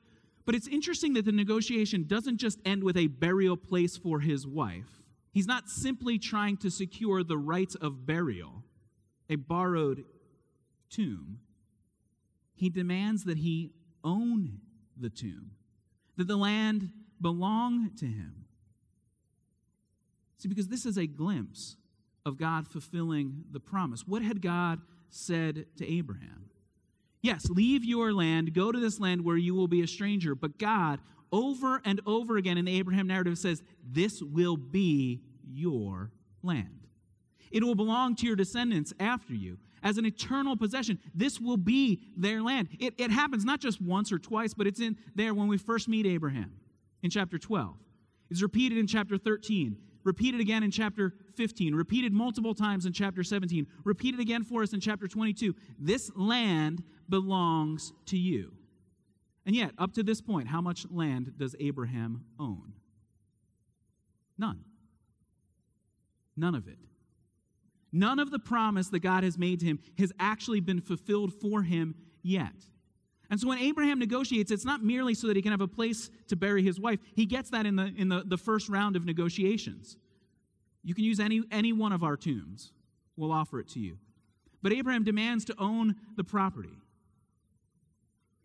but 0.45 0.55
it's 0.55 0.67
interesting 0.67 1.13
that 1.13 1.25
the 1.25 1.31
negotiation 1.31 2.05
doesn't 2.07 2.37
just 2.37 2.59
end 2.65 2.83
with 2.83 2.97
a 2.97 3.07
burial 3.07 3.57
place 3.57 3.97
for 3.97 4.19
his 4.19 4.47
wife. 4.47 5.03
He's 5.31 5.47
not 5.47 5.69
simply 5.69 6.17
trying 6.17 6.57
to 6.57 6.71
secure 6.71 7.23
the 7.23 7.37
rights 7.37 7.75
of 7.75 8.05
burial, 8.05 8.63
a 9.29 9.35
borrowed 9.35 10.05
tomb. 10.89 11.39
He 12.55 12.69
demands 12.69 13.23
that 13.25 13.37
he 13.37 13.71
own 14.03 14.59
the 14.97 15.09
tomb 15.09 15.51
that 16.17 16.27
the 16.27 16.35
land 16.35 16.89
belong 17.21 17.91
to 17.97 18.05
him. 18.05 18.45
See, 20.37 20.49
because 20.49 20.67
this 20.67 20.85
is 20.85 20.97
a 20.97 21.07
glimpse 21.07 21.77
of 22.25 22.37
God 22.37 22.67
fulfilling 22.67 23.45
the 23.51 23.59
promise. 23.59 24.05
What 24.05 24.21
had 24.21 24.41
God 24.41 24.81
said 25.09 25.65
to 25.77 25.89
Abraham? 25.89 26.49
Yes, 27.21 27.49
leave 27.49 27.83
your 27.83 28.13
land, 28.13 28.53
go 28.53 28.71
to 28.71 28.79
this 28.79 28.99
land 28.99 29.23
where 29.23 29.37
you 29.37 29.53
will 29.53 29.67
be 29.67 29.81
a 29.81 29.87
stranger. 29.87 30.35
But 30.35 30.57
God, 30.57 30.99
over 31.31 31.81
and 31.85 32.01
over 32.05 32.37
again 32.37 32.57
in 32.57 32.65
the 32.65 32.77
Abraham 32.77 33.07
narrative, 33.07 33.37
says, 33.37 33.61
This 33.87 34.21
will 34.21 34.57
be 34.57 35.21
your 35.47 36.11
land. 36.43 36.87
It 37.51 37.63
will 37.63 37.75
belong 37.75 38.15
to 38.17 38.27
your 38.27 38.35
descendants 38.35 38.93
after 38.99 39.33
you 39.33 39.57
as 39.81 39.97
an 39.97 40.05
eternal 40.05 40.55
possession. 40.55 40.99
This 41.13 41.39
will 41.39 41.57
be 41.57 42.01
their 42.15 42.41
land. 42.41 42.69
It, 42.79 42.93
it 42.97 43.11
happens 43.11 43.45
not 43.45 43.59
just 43.59 43.81
once 43.81 44.11
or 44.11 44.19
twice, 44.19 44.53
but 44.53 44.67
it's 44.67 44.79
in 44.79 44.97
there 45.15 45.33
when 45.33 45.47
we 45.47 45.57
first 45.57 45.87
meet 45.87 46.05
Abraham 46.05 46.51
in 47.01 47.09
chapter 47.09 47.37
12. 47.37 47.75
It's 48.29 48.41
repeated 48.41 48.77
in 48.77 48.87
chapter 48.87 49.17
13, 49.17 49.77
repeated 50.03 50.41
again 50.41 50.63
in 50.63 50.71
chapter 50.71 51.13
15, 51.35 51.73
repeated 51.73 52.13
multiple 52.13 52.53
times 52.53 52.85
in 52.85 52.93
chapter 52.93 53.23
17, 53.23 53.65
repeated 53.83 54.19
again 54.19 54.43
for 54.43 54.61
us 54.61 54.73
in 54.73 54.79
chapter 54.79 55.07
22. 55.07 55.55
This 55.79 56.11
land 56.15 56.83
belongs 57.09 57.93
to 58.07 58.17
you. 58.17 58.53
And 59.49 59.55
yet, 59.55 59.71
up 59.79 59.93
to 59.93 60.03
this 60.03 60.21
point, 60.21 60.47
how 60.47 60.61
much 60.61 60.85
land 60.91 61.33
does 61.35 61.55
Abraham 61.59 62.23
own? 62.39 62.73
None. 64.37 64.63
None 66.37 66.53
of 66.53 66.67
it. 66.67 66.77
None 67.91 68.19
of 68.19 68.29
the 68.29 68.37
promise 68.37 68.89
that 68.89 68.99
God 68.99 69.23
has 69.23 69.39
made 69.39 69.61
to 69.61 69.65
him 69.65 69.79
has 69.97 70.13
actually 70.19 70.59
been 70.59 70.79
fulfilled 70.79 71.33
for 71.33 71.63
him 71.63 71.95
yet. 72.21 72.53
And 73.31 73.39
so 73.39 73.47
when 73.47 73.57
Abraham 73.57 73.97
negotiates, 73.97 74.51
it's 74.51 74.65
not 74.65 74.83
merely 74.83 75.15
so 75.15 75.25
that 75.25 75.35
he 75.35 75.41
can 75.41 75.49
have 75.49 75.61
a 75.61 75.67
place 75.67 76.11
to 76.27 76.35
bury 76.35 76.61
his 76.61 76.79
wife. 76.79 76.99
He 77.15 77.25
gets 77.25 77.49
that 77.49 77.65
in 77.65 77.75
the, 77.75 77.91
in 77.97 78.07
the, 78.07 78.21
the 78.23 78.37
first 78.37 78.69
round 78.69 78.95
of 78.95 79.03
negotiations. 79.03 79.97
You 80.83 80.93
can 80.93 81.05
use 81.05 81.19
any, 81.19 81.41
any 81.51 81.73
one 81.73 81.91
of 81.91 82.03
our 82.03 82.17
tombs, 82.17 82.71
we'll 83.17 83.31
offer 83.31 83.59
it 83.59 83.69
to 83.69 83.79
you. 83.79 83.97
But 84.61 84.73
Abraham 84.73 85.03
demands 85.03 85.43
to 85.45 85.55
own 85.57 85.95
the 86.17 86.23
property. 86.23 86.77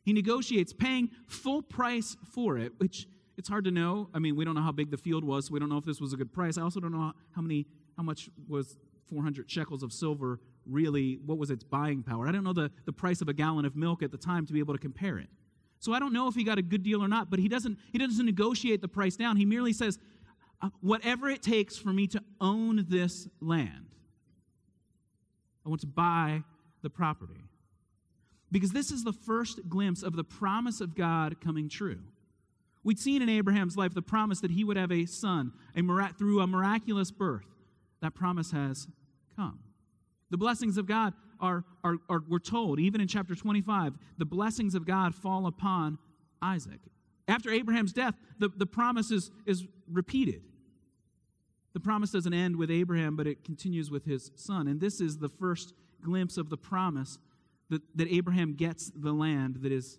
He 0.04 0.12
negotiates 0.12 0.72
paying 0.72 1.10
full 1.26 1.62
price 1.62 2.16
for 2.32 2.58
it, 2.58 2.72
which 2.78 3.08
it's 3.36 3.48
hard 3.48 3.64
to 3.64 3.70
know. 3.70 4.08
I 4.14 4.18
mean, 4.18 4.36
we 4.36 4.44
don't 4.44 4.54
know 4.54 4.62
how 4.62 4.72
big 4.72 4.90
the 4.90 4.96
field 4.96 5.24
was, 5.24 5.46
so 5.46 5.54
we 5.54 5.60
don't 5.60 5.68
know 5.68 5.78
if 5.78 5.84
this 5.84 6.00
was 6.00 6.12
a 6.12 6.16
good 6.16 6.32
price. 6.32 6.58
I 6.58 6.62
also 6.62 6.80
don't 6.80 6.92
know 6.92 7.12
how 7.34 7.42
many 7.42 7.66
how 7.96 8.02
much 8.02 8.28
was 8.48 8.76
400 9.08 9.50
shekels 9.50 9.82
of 9.82 9.92
silver 9.92 10.40
really, 10.66 11.18
what 11.24 11.38
was 11.38 11.50
its 11.50 11.62
buying 11.62 12.02
power? 12.02 12.26
I 12.26 12.32
don't 12.32 12.44
know 12.44 12.52
the, 12.52 12.70
the 12.86 12.92
price 12.92 13.20
of 13.20 13.28
a 13.28 13.34
gallon 13.34 13.64
of 13.64 13.76
milk 13.76 14.02
at 14.02 14.10
the 14.10 14.16
time 14.16 14.46
to 14.46 14.52
be 14.52 14.58
able 14.58 14.74
to 14.74 14.80
compare 14.80 15.18
it. 15.18 15.28
So 15.78 15.92
I 15.92 15.98
don't 15.98 16.12
know 16.12 16.28
if 16.28 16.34
he 16.34 16.44
got 16.44 16.58
a 16.58 16.62
good 16.62 16.82
deal 16.82 17.02
or 17.02 17.08
not, 17.08 17.30
but 17.30 17.38
he 17.38 17.48
doesn't, 17.48 17.78
he 17.92 17.98
doesn't 17.98 18.24
negotiate 18.24 18.80
the 18.80 18.88
price 18.88 19.16
down. 19.16 19.36
He 19.36 19.44
merely 19.44 19.72
says, 19.72 19.98
uh, 20.62 20.70
whatever 20.80 21.28
it 21.28 21.42
takes 21.42 21.76
for 21.76 21.92
me 21.92 22.06
to 22.08 22.22
own 22.40 22.86
this 22.88 23.28
land, 23.40 23.86
I 25.66 25.68
want 25.68 25.82
to 25.82 25.86
buy 25.86 26.42
the 26.82 26.90
property. 26.90 27.42
Because 28.54 28.70
this 28.70 28.92
is 28.92 29.02
the 29.02 29.12
first 29.12 29.68
glimpse 29.68 30.04
of 30.04 30.14
the 30.14 30.22
promise 30.22 30.80
of 30.80 30.94
God 30.94 31.40
coming 31.40 31.68
true. 31.68 31.98
We'd 32.84 33.00
seen 33.00 33.20
in 33.20 33.28
Abraham's 33.28 33.76
life 33.76 33.94
the 33.94 34.00
promise 34.00 34.38
that 34.42 34.52
he 34.52 34.62
would 34.62 34.76
have 34.76 34.92
a 34.92 35.06
son 35.06 35.52
a 35.74 36.12
through 36.12 36.40
a 36.40 36.46
miraculous 36.46 37.10
birth 37.10 37.48
that 38.00 38.14
promise 38.14 38.52
has 38.52 38.86
come. 39.34 39.58
The 40.30 40.36
blessings 40.36 40.78
of 40.78 40.86
God 40.86 41.14
are, 41.40 41.64
are, 41.82 41.96
are, 42.08 42.22
we're 42.28 42.38
told, 42.38 42.78
even 42.78 43.00
in 43.00 43.08
chapter 43.08 43.34
25, 43.34 43.94
the 44.18 44.24
blessings 44.24 44.76
of 44.76 44.86
God 44.86 45.16
fall 45.16 45.48
upon 45.48 45.98
Isaac. 46.40 46.78
After 47.26 47.50
Abraham's 47.50 47.92
death, 47.92 48.14
the, 48.38 48.50
the 48.56 48.66
promise 48.66 49.10
is, 49.10 49.32
is 49.46 49.66
repeated. 49.90 50.42
The 51.72 51.80
promise 51.80 52.12
doesn't 52.12 52.32
end 52.32 52.54
with 52.54 52.70
Abraham, 52.70 53.16
but 53.16 53.26
it 53.26 53.42
continues 53.42 53.90
with 53.90 54.04
his 54.04 54.30
son. 54.36 54.68
And 54.68 54.80
this 54.80 55.00
is 55.00 55.18
the 55.18 55.28
first 55.28 55.74
glimpse 56.00 56.36
of 56.36 56.50
the 56.50 56.56
promise 56.56 57.18
that, 57.74 57.82
that 57.96 58.08
Abraham 58.08 58.54
gets 58.54 58.90
the 58.94 59.12
land 59.12 59.56
that 59.62 59.72
is 59.72 59.98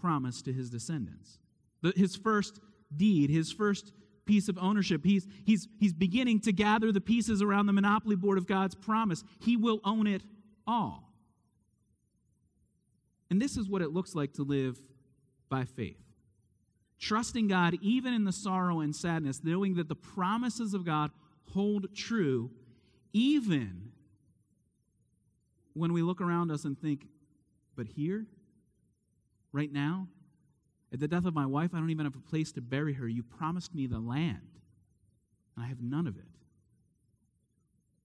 promised 0.00 0.44
to 0.46 0.52
his 0.52 0.70
descendants. 0.70 1.38
The, 1.82 1.92
his 1.96 2.16
first 2.16 2.60
deed, 2.96 3.30
his 3.30 3.52
first 3.52 3.92
piece 4.24 4.48
of 4.48 4.56
ownership. 4.58 5.04
He's, 5.04 5.26
he's, 5.44 5.68
he's 5.80 5.92
beginning 5.92 6.40
to 6.40 6.52
gather 6.52 6.92
the 6.92 7.00
pieces 7.00 7.42
around 7.42 7.66
the 7.66 7.72
monopoly 7.72 8.16
board 8.16 8.38
of 8.38 8.46
God's 8.46 8.74
promise. 8.74 9.24
He 9.40 9.56
will 9.56 9.80
own 9.84 10.06
it 10.06 10.22
all. 10.66 11.12
And 13.30 13.40
this 13.40 13.56
is 13.56 13.68
what 13.68 13.82
it 13.82 13.90
looks 13.90 14.14
like 14.14 14.34
to 14.34 14.42
live 14.42 14.78
by 15.48 15.64
faith. 15.64 15.98
Trusting 17.00 17.48
God 17.48 17.76
even 17.82 18.14
in 18.14 18.24
the 18.24 18.32
sorrow 18.32 18.80
and 18.80 18.94
sadness, 18.94 19.40
knowing 19.42 19.74
that 19.74 19.88
the 19.88 19.96
promises 19.96 20.72
of 20.72 20.84
God 20.84 21.10
hold 21.52 21.94
true 21.96 22.50
even 23.12 23.91
when 25.74 25.92
we 25.92 26.02
look 26.02 26.20
around 26.20 26.50
us 26.50 26.64
and 26.64 26.78
think, 26.78 27.06
but 27.76 27.86
here, 27.86 28.26
right 29.52 29.72
now, 29.72 30.08
at 30.92 31.00
the 31.00 31.08
death 31.08 31.24
of 31.24 31.34
my 31.34 31.46
wife, 31.46 31.70
I 31.72 31.78
don't 31.78 31.90
even 31.90 32.04
have 32.04 32.16
a 32.16 32.20
place 32.20 32.52
to 32.52 32.60
bury 32.60 32.92
her. 32.94 33.08
You 33.08 33.22
promised 33.22 33.74
me 33.74 33.86
the 33.86 33.98
land, 33.98 34.60
and 35.56 35.64
I 35.64 35.68
have 35.68 35.80
none 35.80 36.06
of 36.06 36.16
it. 36.16 36.24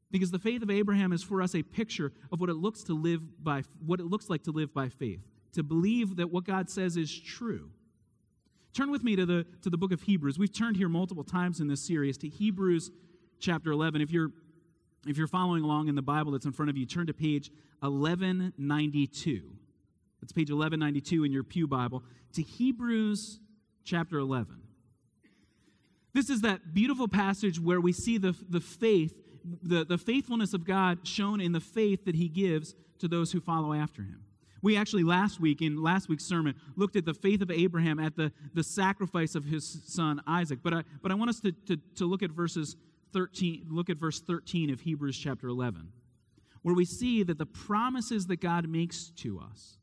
Because 0.09 0.31
the 0.31 0.39
faith 0.39 0.61
of 0.63 0.69
Abraham 0.69 1.11
is 1.11 1.21
for 1.21 1.41
us 1.41 1.53
a 1.53 1.63
picture 1.63 2.13
of 2.31 2.39
what 2.39 2.49
it 2.49 2.55
looks 2.55 2.83
to 2.83 2.93
live 2.93 3.43
by 3.43 3.63
what 3.85 3.99
it 3.99 4.05
looks 4.05 4.29
like 4.29 4.43
to 4.43 4.51
live 4.51 4.73
by 4.73 4.87
faith, 4.87 5.19
to 5.53 5.63
believe 5.63 6.15
that 6.15 6.31
what 6.31 6.45
God 6.45 6.69
says 6.69 6.95
is 6.95 7.13
true. 7.19 7.71
Turn 8.73 8.89
with 8.89 9.03
me 9.03 9.17
to 9.17 9.25
the 9.25 9.45
to 9.63 9.69
the 9.69 9.77
book 9.77 9.91
of 9.91 10.03
Hebrews. 10.03 10.39
We've 10.39 10.53
turned 10.53 10.77
here 10.77 10.87
multiple 10.87 11.25
times 11.25 11.59
in 11.59 11.67
this 11.67 11.85
series 11.85 12.17
to 12.19 12.29
Hebrews 12.29 12.91
chapter 13.39 13.71
11. 13.71 14.01
If 14.01 14.11
you're 14.11 14.31
if 15.09 15.17
you're 15.17 15.27
following 15.27 15.63
along 15.63 15.87
in 15.87 15.95
the 15.95 16.01
Bible 16.01 16.31
that's 16.31 16.45
in 16.45 16.51
front 16.51 16.69
of 16.69 16.77
you, 16.77 16.85
turn 16.85 17.07
to 17.07 17.13
page 17.13 17.51
1192. 17.79 19.41
That's 20.21 20.31
page 20.31 20.49
1192 20.49 21.23
in 21.23 21.31
your 21.31 21.43
Pew 21.43 21.67
Bible 21.67 22.03
to 22.33 22.41
Hebrews 22.41 23.39
chapter 23.83 24.17
11. 24.17 24.61
This 26.13 26.29
is 26.29 26.41
that 26.41 26.73
beautiful 26.73 27.07
passage 27.07 27.59
where 27.59 27.79
we 27.79 27.93
see 27.93 28.17
the, 28.17 28.35
the 28.49 28.59
faith, 28.59 29.13
the, 29.61 29.85
the 29.85 29.97
faithfulness 29.97 30.53
of 30.53 30.65
God 30.65 31.07
shown 31.07 31.39
in 31.39 31.51
the 31.51 31.59
faith 31.59 32.05
that 32.05 32.15
he 32.15 32.27
gives 32.27 32.75
to 32.99 33.07
those 33.07 33.31
who 33.31 33.39
follow 33.39 33.73
after 33.73 34.01
him. 34.01 34.23
We 34.63 34.75
actually 34.75 35.03
last 35.03 35.39
week, 35.39 35.61
in 35.61 35.81
last 35.81 36.09
week's 36.09 36.25
sermon, 36.25 36.55
looked 36.75 36.95
at 36.95 37.05
the 37.05 37.13
faith 37.13 37.41
of 37.41 37.51
Abraham 37.51 37.99
at 37.99 38.15
the, 38.15 38.31
the 38.53 38.63
sacrifice 38.63 39.35
of 39.35 39.45
his 39.45 39.81
son 39.85 40.21
Isaac. 40.25 40.59
But 40.63 40.73
I, 40.73 40.83
but 41.01 41.11
I 41.11 41.15
want 41.15 41.29
us 41.29 41.39
to, 41.41 41.51
to, 41.67 41.77
to 41.95 42.05
look 42.05 42.23
at 42.23 42.31
verses 42.31 42.75
13, 43.17 43.65
look 43.71 43.89
at 43.89 43.97
verse 43.97 44.19
13 44.19 44.69
of 44.69 44.81
Hebrews 44.81 45.17
chapter 45.17 45.47
11, 45.47 45.91
where 46.61 46.75
we 46.75 46.85
see 46.85 47.23
that 47.23 47.39
the 47.39 47.47
promises 47.47 48.27
that 48.27 48.39
God 48.39 48.69
makes 48.69 49.11
to 49.17 49.39
us 49.39 49.79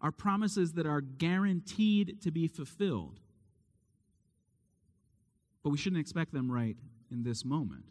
are 0.00 0.10
promises 0.10 0.72
that 0.72 0.86
are 0.86 1.02
guaranteed 1.02 2.22
to 2.22 2.30
be 2.30 2.48
fulfilled. 2.48 3.20
But 5.62 5.70
we 5.70 5.76
shouldn't 5.76 6.00
expect 6.00 6.32
them 6.32 6.50
right 6.50 6.78
in 7.10 7.22
this 7.22 7.44
moment. 7.44 7.84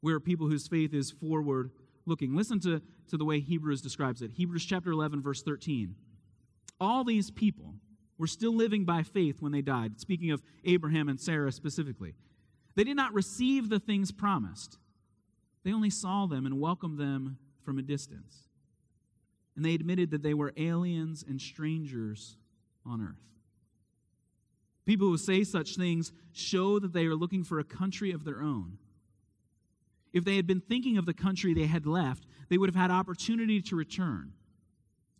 We're 0.00 0.18
people 0.18 0.46
whose 0.46 0.66
faith 0.66 0.94
is 0.94 1.10
forward 1.10 1.70
looking. 2.06 2.34
Listen 2.34 2.60
to, 2.60 2.80
to 3.10 3.18
the 3.18 3.24
way 3.26 3.40
Hebrews 3.40 3.82
describes 3.82 4.22
it. 4.22 4.30
Hebrews 4.32 4.64
chapter 4.64 4.92
11, 4.92 5.20
verse 5.20 5.42
13. 5.42 5.94
All 6.80 7.04
these 7.04 7.30
people 7.30 7.74
were 8.16 8.28
still 8.28 8.54
living 8.54 8.86
by 8.86 9.02
faith 9.02 9.42
when 9.42 9.52
they 9.52 9.60
died, 9.60 10.00
speaking 10.00 10.30
of 10.30 10.42
Abraham 10.64 11.10
and 11.10 11.20
Sarah 11.20 11.52
specifically. 11.52 12.14
They 12.78 12.84
did 12.84 12.96
not 12.96 13.12
receive 13.12 13.68
the 13.68 13.80
things 13.80 14.12
promised, 14.12 14.78
they 15.64 15.72
only 15.72 15.90
saw 15.90 16.26
them 16.26 16.46
and 16.46 16.58
welcomed 16.58 16.98
them 16.98 17.36
from 17.62 17.78
a 17.78 17.82
distance 17.82 18.48
and 19.58 19.64
they 19.64 19.74
admitted 19.74 20.12
that 20.12 20.22
they 20.22 20.34
were 20.34 20.52
aliens 20.56 21.24
and 21.28 21.40
strangers 21.40 22.36
on 22.86 23.00
earth. 23.02 23.26
People 24.86 25.08
who 25.08 25.18
say 25.18 25.42
such 25.42 25.74
things 25.74 26.12
show 26.32 26.78
that 26.78 26.92
they 26.92 27.06
are 27.06 27.16
looking 27.16 27.42
for 27.42 27.58
a 27.58 27.64
country 27.64 28.12
of 28.12 28.22
their 28.22 28.40
own. 28.40 28.78
If 30.12 30.24
they 30.24 30.36
had 30.36 30.46
been 30.46 30.60
thinking 30.60 30.96
of 30.96 31.06
the 31.06 31.12
country 31.12 31.54
they 31.54 31.66
had 31.66 31.86
left, 31.86 32.24
they 32.48 32.56
would 32.56 32.68
have 32.68 32.80
had 32.80 32.92
opportunity 32.92 33.60
to 33.62 33.74
return. 33.74 34.30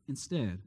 Instead, 0.08 0.60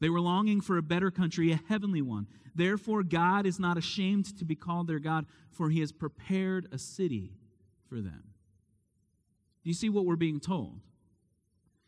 they 0.00 0.08
were 0.08 0.20
longing 0.20 0.60
for 0.60 0.76
a 0.76 0.82
better 0.82 1.10
country, 1.10 1.52
a 1.52 1.60
heavenly 1.68 2.02
one. 2.02 2.26
Therefore, 2.54 3.02
God 3.02 3.46
is 3.46 3.58
not 3.58 3.76
ashamed 3.76 4.36
to 4.38 4.44
be 4.44 4.54
called 4.54 4.86
their 4.86 4.98
God, 4.98 5.26
for 5.50 5.70
he 5.70 5.80
has 5.80 5.92
prepared 5.92 6.68
a 6.72 6.78
city 6.78 7.32
for 7.88 7.96
them. 7.96 8.22
Do 9.62 9.70
you 9.70 9.74
see 9.74 9.88
what 9.88 10.04
we're 10.04 10.16
being 10.16 10.40
told? 10.40 10.80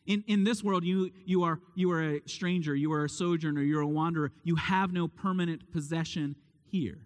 In, 0.06 0.24
in 0.28 0.44
this 0.44 0.62
world, 0.62 0.84
you, 0.84 1.10
you, 1.24 1.42
are, 1.42 1.60
you 1.74 1.90
are 1.90 2.02
a 2.02 2.20
stranger, 2.26 2.74
you 2.74 2.92
are 2.92 3.04
a 3.04 3.08
sojourner, 3.08 3.62
you're 3.62 3.80
a 3.80 3.86
wanderer. 3.86 4.32
You 4.44 4.56
have 4.56 4.92
no 4.92 5.08
permanent 5.08 5.72
possession 5.72 6.36
here. 6.64 6.98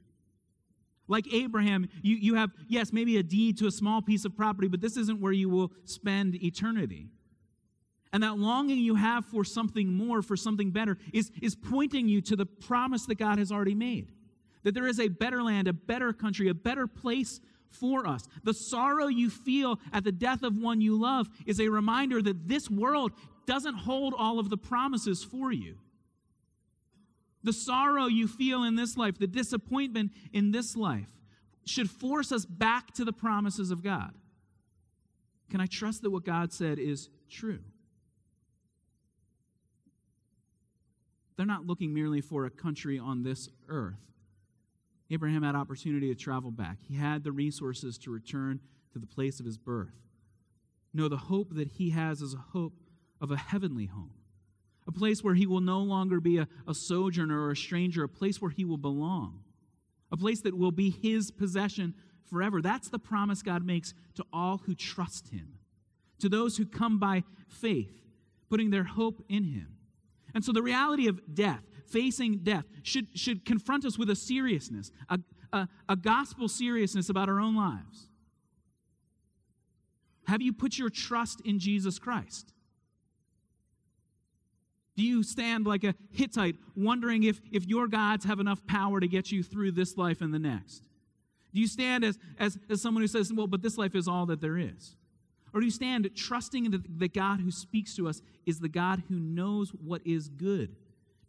Like 1.09 1.33
Abraham, 1.33 1.89
you, 2.03 2.17
you 2.17 2.35
have, 2.37 2.51
yes, 2.69 2.93
maybe 2.93 3.17
a 3.17 3.23
deed 3.23 3.59
to 3.59 3.67
a 3.67 3.71
small 3.71 4.01
piece 4.01 4.25
of 4.25 4.37
property, 4.37 4.69
but 4.69 4.81
this 4.81 4.97
isn't 4.97 5.21
where 5.21 5.33
you 5.33 5.49
will 5.49 5.73
spend 5.85 6.37
eternity. 6.43 7.09
And 8.13 8.23
that 8.23 8.39
longing 8.39 8.79
you 8.79 8.97
have 8.97 9.25
for 9.25 9.45
something 9.45 9.93
more, 9.93 10.21
for 10.23 10.37
something 10.37 10.71
better, 10.71 10.99
is, 11.13 11.31
is 11.41 11.55
pointing 11.55 12.09
you 12.09 12.21
to 12.23 12.37
the 12.37 12.47
promise 12.47 13.07
that 13.07 13.19
God 13.19 13.39
has 13.39 13.53
already 13.53 13.75
made. 13.75 14.11
That 14.65 14.75
there 14.75 14.89
is 14.89 14.99
a 14.99 15.09
better 15.09 15.43
land, 15.43 15.69
a 15.69 15.73
better 15.73 16.13
country, 16.13 16.49
a 16.49 16.55
better 16.55 16.87
place 16.87 17.41
for 17.71 18.07
us. 18.07 18.27
The 18.43 18.55
sorrow 18.55 19.07
you 19.07 19.31
feel 19.31 19.79
at 19.93 20.05
the 20.05 20.13
death 20.13 20.43
of 20.43 20.59
one 20.59 20.81
you 20.81 21.01
love 21.01 21.29
is 21.47 21.61
a 21.61 21.69
reminder 21.69 22.21
that 22.21 22.49
this 22.49 22.69
world 22.69 23.13
doesn't 23.47 23.75
hold 23.75 24.15
all 24.17 24.39
of 24.39 24.51
the 24.51 24.57
promises 24.57 25.23
for 25.23 25.53
you. 25.53 25.79
The 27.43 27.53
sorrow 27.53 28.07
you 28.07 28.29
feel 28.29 28.65
in 28.65 28.77
this 28.77 28.97
life, 28.97 29.19
the 29.19 29.27
disappointment 29.27 30.13
in 30.33 30.51
this 30.51 30.77
life, 30.77 31.11
should 31.65 31.89
force 31.89 32.33
us 32.33 32.45
back 32.45 32.93
to 32.95 33.05
the 33.05 33.13
promises 33.13 33.71
of 33.71 33.83
God. 33.83 34.13
Can 35.49 35.61
I 35.61 35.67
trust 35.67 36.03
that 36.03 36.11
what 36.11 36.25
God 36.25 36.53
said 36.53 36.79
is 36.79 37.09
true? 37.29 37.61
They're 41.41 41.47
not 41.47 41.67
looking 41.67 41.95
merely 41.95 42.21
for 42.21 42.45
a 42.45 42.51
country 42.51 42.99
on 42.99 43.23
this 43.23 43.49
earth. 43.67 43.97
Abraham 45.09 45.43
had 45.43 45.55
opportunity 45.55 46.09
to 46.09 46.15
travel 46.15 46.51
back. 46.51 46.77
He 46.83 46.97
had 46.97 47.25
the 47.25 47.33
resources 47.33 47.97
to 48.01 48.11
return 48.11 48.61
to 48.93 48.99
the 48.99 49.07
place 49.07 49.41
of 49.41 49.47
his 49.47 49.57
birth. 49.57 49.95
No, 50.93 51.09
the 51.09 51.17
hope 51.17 51.55
that 51.55 51.69
he 51.69 51.89
has 51.93 52.21
is 52.21 52.35
a 52.35 52.45
hope 52.53 52.75
of 53.23 53.31
a 53.31 53.39
heavenly 53.39 53.87
home, 53.87 54.13
a 54.87 54.93
place 54.93 55.25
where 55.25 55.35
he 55.35 55.47
will 55.47 55.63
no 55.63 55.79
longer 55.79 56.21
be 56.21 56.37
a, 56.37 56.47
a 56.69 56.75
sojourner 56.75 57.41
or 57.43 57.53
a 57.53 57.57
stranger, 57.57 58.05
a 58.05 58.09
place 58.11 58.43
where 58.43 58.51
he 58.51 58.67
will 58.67 58.77
belong, 58.77 59.41
a 60.13 60.19
place 60.19 60.43
that 60.43 60.59
will 60.59 60.73
be 60.73 60.91
his 60.91 61.31
possession 61.31 61.95
forever. 62.29 62.61
That's 62.61 62.91
the 62.91 62.99
promise 62.99 63.41
God 63.41 63.65
makes 63.65 63.95
to 64.17 64.27
all 64.31 64.59
who 64.59 64.75
trust 64.75 65.31
him, 65.31 65.55
to 66.19 66.29
those 66.29 66.59
who 66.59 66.67
come 66.67 66.99
by 66.99 67.25
faith, 67.49 67.99
putting 68.51 68.69
their 68.69 68.85
hope 68.85 69.25
in 69.31 69.45
him. 69.45 69.79
And 70.35 70.45
so 70.45 70.53
the 70.53 70.63
reality 70.63 71.09
of 71.09 71.35
death, 71.35 71.63
facing 71.87 72.39
death 72.39 72.65
should, 72.83 73.09
should 73.15 73.45
confront 73.45 73.85
us 73.85 73.99
with 73.99 74.11
a 74.11 74.17
seriousness, 74.17 74.93
a, 75.09 75.19
a, 75.53 75.69
a 75.89 75.97
gospel 75.97 76.49
seriousness 76.49 77.09
about 77.09 77.29
our 77.29 77.41
own 77.41 77.57
lives. 77.57 78.09
Have 80.27 80.43
you 80.43 80.53
put 80.53 80.79
your 80.79 80.91
trust 80.91 81.41
in 81.45 81.59
Jesus 81.59 81.99
Christ? 81.99 82.53
Do 84.97 85.03
you 85.03 85.23
stand 85.23 85.67
like 85.67 85.83
a 85.83 85.95
Hittite 86.13 86.57
wondering 86.77 87.25
if, 87.25 87.41
if 87.51 87.67
your 87.67 87.89
gods 87.89 88.25
have 88.27 88.39
enough 88.39 88.65
power 88.67 89.01
to 89.01 89.09
get 89.09 89.33
you 89.33 89.43
through 89.43 89.73
this 89.73 89.97
life 89.97 90.21
and 90.21 90.33
the 90.33 90.39
next? 90.39 90.83
Do 91.53 91.61
you 91.61 91.67
stand 91.67 92.05
as, 92.05 92.19
as, 92.39 92.59
as 92.69 92.81
someone 92.81 93.03
who 93.03 93.09
says, 93.09 93.33
well, 93.33 93.47
but 93.47 93.63
this 93.63 93.79
life 93.79 93.95
is 93.95 94.07
all 94.07 94.27
that 94.27 94.41
there 94.41 94.59
is? 94.59 94.95
Or 95.53 95.61
do 95.61 95.67
you 95.67 95.73
stand 95.73 96.09
trusting 96.15 96.71
that 96.71 96.99
the 96.99 97.09
God 97.09 97.41
who 97.41 97.51
speaks 97.51 97.95
to 97.97 98.09
us 98.09 98.23
is 98.47 98.61
the 98.61 98.69
God 98.69 99.03
who 99.09 99.17
knows 99.17 99.71
what 99.71 100.07
is 100.07 100.29
good 100.29 100.77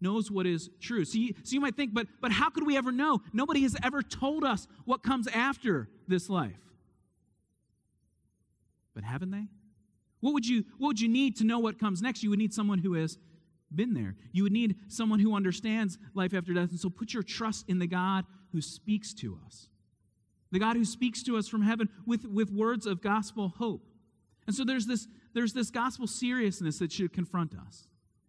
knows 0.01 0.31
what 0.31 0.47
is 0.47 0.69
true. 0.79 1.05
So 1.05 1.19
you, 1.19 1.35
so 1.43 1.53
you 1.53 1.61
might 1.61 1.75
think, 1.75 1.93
but, 1.93 2.07
but 2.19 2.31
how 2.31 2.49
could 2.49 2.65
we 2.65 2.75
ever 2.75 2.91
know? 2.91 3.21
Nobody 3.33 3.61
has 3.61 3.75
ever 3.83 4.01
told 4.01 4.43
us 4.43 4.67
what 4.83 5.03
comes 5.03 5.27
after 5.27 5.89
this 6.07 6.27
life. 6.27 6.57
But 8.95 9.03
haven't 9.03 9.31
they? 9.31 9.45
What 10.19 10.33
would 10.33 10.47
you, 10.47 10.65
what 10.77 10.87
would 10.87 10.99
you 10.99 11.07
need 11.07 11.37
to 11.37 11.43
know 11.43 11.59
what 11.59 11.79
comes 11.79 12.01
next? 12.01 12.23
You 12.23 12.31
would 12.31 12.39
need 12.39 12.53
someone 12.53 12.79
who 12.79 12.93
has 12.93 13.17
been 13.73 13.93
there. 13.93 14.15
You 14.31 14.43
would 14.43 14.51
need 14.51 14.75
someone 14.87 15.19
who 15.19 15.35
understands 15.35 15.97
life 16.13 16.33
after 16.33 16.53
death. 16.53 16.71
And 16.71 16.79
so 16.79 16.89
put 16.89 17.13
your 17.13 17.23
trust 17.23 17.65
in 17.69 17.79
the 17.79 17.87
God 17.87 18.25
who 18.51 18.61
speaks 18.61 19.13
to 19.15 19.39
us. 19.45 19.67
the 20.51 20.59
God 20.59 20.75
who 20.75 20.83
speaks 20.83 21.23
to 21.23 21.37
us 21.37 21.47
from 21.47 21.61
heaven 21.61 21.89
with, 22.05 22.25
with 22.25 22.51
words 22.51 22.85
of 22.85 23.01
gospel 23.01 23.53
hope. 23.57 23.87
And 24.47 24.55
so 24.55 24.63
there's 24.63 24.85
this, 24.85 25.07
there's 25.33 25.53
this 25.53 25.69
gospel 25.69 26.07
seriousness 26.07 26.79
that 26.79 26.91
should 26.91 27.13
confront 27.13 27.53
us, 27.55 27.87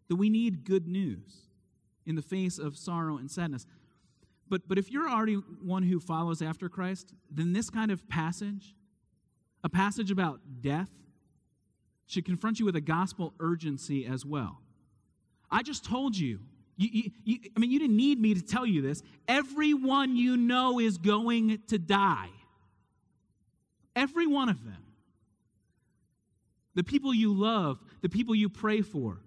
that 0.08 0.16
we 0.16 0.28
need 0.28 0.64
good 0.64 0.86
news 0.86 1.48
in 2.06 2.14
the 2.16 2.22
face 2.22 2.58
of 2.58 2.76
sorrow 2.76 3.16
and 3.16 3.30
sadness. 3.30 3.66
But, 4.48 4.68
but 4.68 4.78
if 4.78 4.90
you're 4.90 5.08
already 5.08 5.34
one 5.34 5.82
who 5.82 5.98
follows 5.98 6.42
after 6.42 6.68
Christ, 6.68 7.14
then 7.30 7.52
this 7.52 7.70
kind 7.70 7.90
of 7.90 8.06
passage, 8.08 8.74
a 9.64 9.68
passage 9.68 10.10
about 10.10 10.40
death, 10.60 10.90
should 12.06 12.26
confront 12.26 12.58
you 12.58 12.66
with 12.66 12.76
a 12.76 12.80
gospel 12.80 13.32
urgency 13.40 14.06
as 14.06 14.26
well. 14.26 14.60
I 15.50 15.62
just 15.62 15.84
told 15.84 16.16
you, 16.16 16.40
you, 16.76 16.88
you, 16.92 17.10
you, 17.24 17.38
I 17.56 17.60
mean, 17.60 17.70
you 17.70 17.78
didn't 17.78 17.96
need 17.96 18.20
me 18.20 18.34
to 18.34 18.42
tell 18.42 18.66
you 18.66 18.82
this. 18.82 19.02
Everyone 19.28 20.16
you 20.16 20.36
know 20.36 20.78
is 20.78 20.98
going 20.98 21.60
to 21.68 21.78
die. 21.78 22.28
Every 23.94 24.26
one 24.26 24.48
of 24.48 24.64
them. 24.64 24.82
The 26.74 26.84
people 26.84 27.14
you 27.14 27.32
love, 27.32 27.78
the 28.00 28.08
people 28.08 28.34
you 28.34 28.48
pray 28.48 28.80
for, 28.80 29.20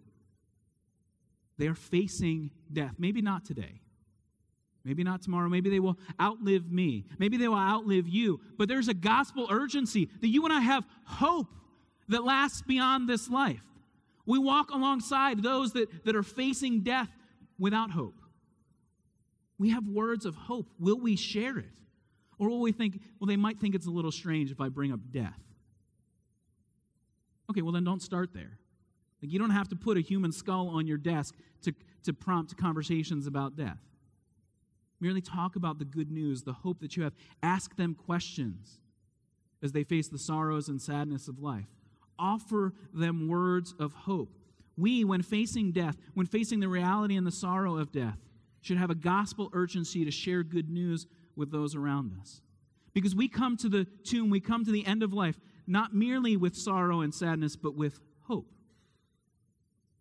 they 1.58 1.68
are 1.68 1.76
facing 1.76 2.52
death. 2.72 2.96
Maybe 2.98 3.22
not 3.22 3.46
today. 3.46 3.82
Maybe 4.84 5.04
not 5.04 5.22
tomorrow. 5.22 5.50
Maybe 5.50 5.70
they 5.70 5.80
will 5.80 5.98
outlive 6.22 6.72
me. 6.72 7.06
Maybe 7.18 7.38
they 7.38 7.48
will 7.48 7.56
outlive 7.56 8.08
you. 8.08 8.40
But 8.58 8.68
there's 8.68 8.88
a 8.88 8.94
gospel 8.94 9.48
urgency 9.50 10.10
that 10.22 10.28
you 10.28 10.44
and 10.46 10.54
I 10.54 10.60
have 10.60 10.86
hope 11.06 11.48
that 12.10 12.24
lasts 12.24 12.62
beyond 12.62 13.10
this 13.10 13.30
life. 13.30 13.64
We 14.28 14.38
walk 14.38 14.72
alongside 14.72 15.42
those 15.42 15.74
that, 15.74 16.06
that 16.06 16.16
are 16.16 16.24
facing 16.24 16.82
death 16.82 17.10
without 17.58 17.92
hope. 17.92 18.20
We 19.58 19.70
have 19.72 19.88
words 19.88 20.26
of 20.26 20.36
hope. 20.36 20.68
Will 20.80 21.00
we 21.00 21.16
share 21.16 21.58
it? 21.58 21.66
Or 22.38 22.50
will 22.50 22.60
we 22.60 22.72
think, 22.72 23.00
well, 23.20 23.28
they 23.28 23.38
might 23.38 23.60
think 23.60 23.76
it's 23.76 23.88
a 23.88 23.92
little 23.92 24.12
strange 24.12 24.52
if 24.52 24.60
I 24.60 24.70
bring 24.70 24.92
up 24.92 25.00
death? 25.12 25.40
Okay, 27.50 27.62
well, 27.62 27.72
then 27.72 27.84
don't 27.84 28.02
start 28.02 28.34
there. 28.34 28.58
Like, 29.22 29.32
you 29.32 29.40
don't 29.40 29.52
have 29.52 29.70
to 29.70 29.76
put 29.76 29.98
a 29.98 30.02
human 30.02 30.32
skull 30.32 30.68
on 30.70 30.88
your 30.88 30.98
desk 30.98 31.36
to, 31.64 31.74
to 32.04 32.14
prompt 32.14 32.58
conversations 32.58 33.28
about 33.28 33.56
death. 33.56 33.80
Merely 35.00 35.22
talk 35.22 35.56
about 35.56 35.80
the 35.80 35.86
good 35.86 36.12
news, 36.12 36.44
the 36.44 36.54
hope 36.54 36.80
that 36.80 36.96
you 36.96 37.04
have. 37.04 37.14
Ask 37.44 37.76
them 37.76 37.96
questions 37.96 38.80
as 39.62 39.72
they 39.72 39.84
face 39.84 40.08
the 40.08 40.18
sorrows 40.18 40.70
and 40.70 40.82
sadness 40.82 41.28
of 41.28 41.40
life. 41.40 41.68
Offer 42.18 42.74
them 42.94 43.28
words 43.28 43.74
of 43.80 43.94
hope. 43.94 44.38
We, 44.78 45.04
when 45.04 45.22
facing 45.22 45.72
death, 45.72 45.98
when 46.14 46.26
facing 46.26 46.60
the 46.60 46.68
reality 46.68 47.16
and 47.16 47.26
the 47.26 47.32
sorrow 47.32 47.78
of 47.78 47.92
death, 47.92 48.18
should 48.62 48.78
have 48.78 48.90
a 48.90 48.96
gospel 48.96 49.50
urgency 49.54 50.06
to 50.06 50.12
share 50.12 50.44
good 50.44 50.70
news 50.70 51.08
with 51.36 51.52
those 51.52 51.76
around 51.76 52.12
us. 52.20 52.42
Because 52.94 53.16
we 53.16 53.28
come 53.28 53.58
to 53.58 53.70
the 53.70 53.86
tomb, 54.04 54.30
we 54.30 54.40
come 54.40 54.66
to 54.66 54.72
the 54.72 54.86
end 54.86 55.04
of 55.04 55.14
life, 55.14 55.40
not 55.68 55.94
merely 55.94 56.38
with 56.38 56.56
sorrow 56.56 57.02
and 57.02 57.14
sadness, 57.14 57.56
but 57.56 57.76
with 57.76 58.00
hope. 58.24 58.48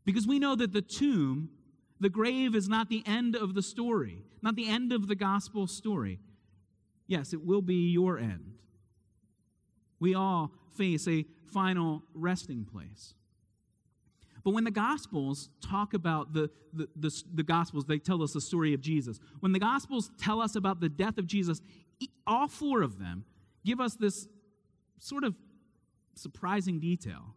Because 0.05 0.27
we 0.27 0.38
know 0.38 0.55
that 0.57 0.72
the 0.72 0.83
tomb, 0.83 1.50
the 2.00 2.11
grave, 2.11 2.55
is 2.55 2.68
not 2.68 2.88
the 2.88 3.03
end 3.07 3.35
of 3.35 3.55
the 3.55 3.62
story, 3.62 4.24
not 4.42 4.57
the 4.57 4.68
end 4.68 4.92
of 4.92 5.09
the 5.09 5.14
gospel 5.14 5.66
story. 5.66 6.20
Yes, 7.07 7.33
it 7.33 7.44
will 7.44 7.62
be 7.62 7.90
your 7.90 8.18
end. 8.18 8.55
We 10.00 10.14
all 10.14 10.53
face 10.77 11.07
a 11.09 11.24
final 11.53 12.03
resting 12.14 12.64
place. 12.64 13.14
But 14.44 14.53
when 14.53 14.64
the 14.64 14.70
Gospels 14.70 15.48
talk 15.62 15.94
about 15.94 16.35
the, 16.35 16.50
the, 16.74 16.88
the, 16.94 17.22
the, 17.33 17.42
Gospels, 17.42 17.87
they 17.87 17.98
tell 17.98 18.22
us 18.22 18.35
the 18.35 18.40
story 18.40 18.74
of 18.74 18.83
Jesus. 18.83 19.18
When 19.40 19.53
the 19.53 19.59
Gospels 19.59 20.11
tell 20.18 20.42
us 20.42 20.55
about 20.55 20.81
the 20.81 20.90
death 20.90 21.16
of 21.16 21.27
Jesus, 21.27 21.62
all 22.27 22.48
four 22.48 22.83
of 22.83 22.98
them 22.98 23.24
give 23.64 23.81
us 23.81 23.94
this 23.94 24.29
sort 24.98 25.24
of 25.24 25.35
surprising 26.18 26.81
detail 26.81 27.35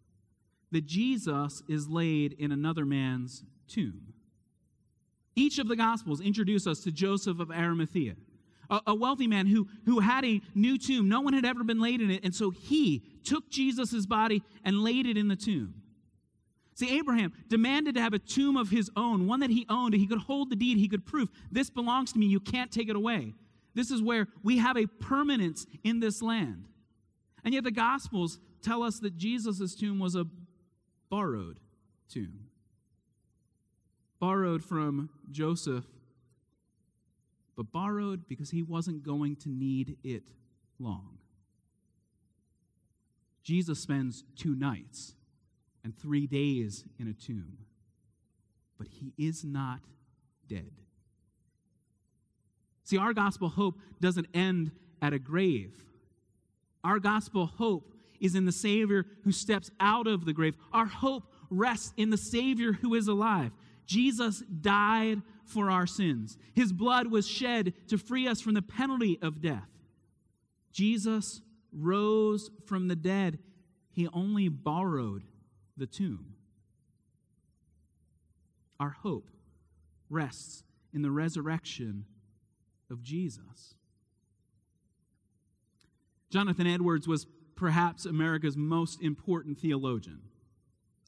that 0.72 0.86
Jesus 0.86 1.64
is 1.68 1.88
laid 1.88 2.34
in 2.34 2.52
another 2.52 2.86
man's 2.86 3.44
tomb. 3.68 4.14
Each 5.36 5.60
of 5.60 5.68
the 5.68 5.76
Gospels 5.76 6.20
introduce 6.20 6.66
us 6.68 6.80
to 6.82 6.92
Joseph 6.92 7.40
of 7.40 7.52
Arimathea, 7.52 8.16
a, 8.70 8.82
a 8.88 8.96
wealthy 8.96 9.28
man 9.28 9.46
who, 9.46 9.68
who 9.86 10.00
had 10.00 10.26
a 10.26 10.42
new 10.56 10.78
tomb. 10.78 11.08
No 11.08 11.22
one 11.22 11.34
had 11.34 11.46
ever 11.46 11.64
been 11.64 11.80
laid 11.80 12.02
in 12.02 12.10
it, 12.10 12.24
and 12.24 12.34
so 12.34 12.50
he 12.50 13.04
took 13.24 13.50
Jesus' 13.50 14.06
body 14.06 14.42
and 14.66 14.84
laid 14.84 15.06
it 15.06 15.16
in 15.18 15.28
the 15.28 15.36
tomb. 15.36 15.76
See, 16.74 16.98
Abraham 16.98 17.34
demanded 17.48 17.96
to 17.96 18.02
have 18.02 18.14
a 18.14 18.20
tomb 18.20 18.56
of 18.56 18.70
his 18.70 18.92
own, 18.96 19.26
one 19.26 19.40
that 19.40 19.50
he 19.50 19.66
owned, 19.70 19.94
he 19.96 20.06
could 20.06 20.20
hold 20.20 20.50
the 20.50 20.56
deed, 20.56 20.78
he 20.78 20.88
could 20.88 21.06
prove, 21.06 21.30
this 21.52 21.70
belongs 21.70 22.12
to 22.14 22.20
me, 22.20 22.28
you 22.28 22.40
can't 22.40 22.72
take 22.72 22.90
it 22.90 22.96
away. 22.96 23.34
This 23.74 23.92
is 23.92 24.02
where 24.02 24.28
we 24.44 24.58
have 24.58 24.78
a 24.78 24.86
permanence 24.86 25.66
in 25.84 26.00
this 26.00 26.22
land. 26.22 26.66
And 27.44 27.54
yet 27.54 27.64
the 27.64 27.72
Gospels 27.72 28.40
tell 28.62 28.84
us 28.84 29.00
that 29.00 29.18
Jesus' 29.18 29.76
tomb 29.76 30.00
was 30.00 30.16
a 30.16 30.26
borrowed 31.10 31.60
tomb. 32.10 32.48
Borrowed 34.20 34.64
from 34.64 35.10
Joseph, 35.30 35.86
but 37.56 37.72
borrowed 37.72 38.28
because 38.28 38.50
he 38.50 38.62
wasn't 38.62 39.04
going 39.04 39.36
to 39.38 39.50
need 39.50 39.98
it 40.04 40.30
long. 40.80 41.18
Jesus 43.44 43.80
spends 43.80 44.24
two 44.36 44.56
nights 44.56 45.14
and 45.84 45.98
three 45.98 46.28
days 46.28 46.84
in 47.00 47.08
a 47.08 47.14
tomb, 47.14 47.60
but 48.78 48.88
he 48.88 49.14
is 49.18 49.44
not 49.44 49.80
dead. 50.48 50.72
See, 52.84 52.98
our 52.98 53.14
gospel 53.14 53.50
hope 53.50 53.80
doesn't 54.00 54.28
end 54.34 54.72
at 55.02 55.14
a 55.14 55.20
grave. 55.20 55.74
Our 56.84 57.00
gospel 57.00 57.46
hope 57.46 57.94
is 58.20 58.36
in 58.36 58.46
the 58.46 58.52
Savior 58.52 59.06
who 59.24 59.32
steps 59.32 59.72
out 59.80 60.08
of 60.08 60.26
the 60.26 60.34
grave. 60.34 60.56
Our 60.74 60.86
hope 60.86 61.32
rests 61.50 61.94
in 61.98 62.10
the 62.10 62.18
Savior 62.18 62.74
who 62.74 62.96
is 62.96 63.08
alive. 63.08 63.52
Jesus 63.86 64.42
died 64.42 65.22
for 65.46 65.72
our 65.72 65.88
sins, 65.88 66.38
His 66.54 66.74
blood 66.74 67.08
was 67.08 67.26
shed 67.26 67.74
to 67.88 67.98
free 67.98 68.28
us 68.28 68.42
from 68.42 68.54
the 68.54 68.62
penalty 68.62 69.18
of 69.22 69.42
death. 69.42 69.70
Jesus 70.74 71.42
rose 71.72 72.52
from 72.66 72.90
the 72.90 72.96
dead, 72.96 73.40
He 73.92 74.08
only 74.10 74.50
borrowed 74.50 75.24
the 75.78 75.88
tomb. 75.88 76.34
Our 78.80 78.90
hope 78.90 79.30
rests 80.10 80.64
in 80.94 81.02
the 81.02 81.12
resurrection 81.12 82.06
of 82.90 83.02
Jesus. 83.02 83.76
Jonathan 86.30 86.68
Edwards 86.68 87.08
was 87.08 87.26
perhaps 87.58 88.06
America's 88.06 88.56
most 88.56 89.02
important 89.02 89.60
theologian. 89.60 90.22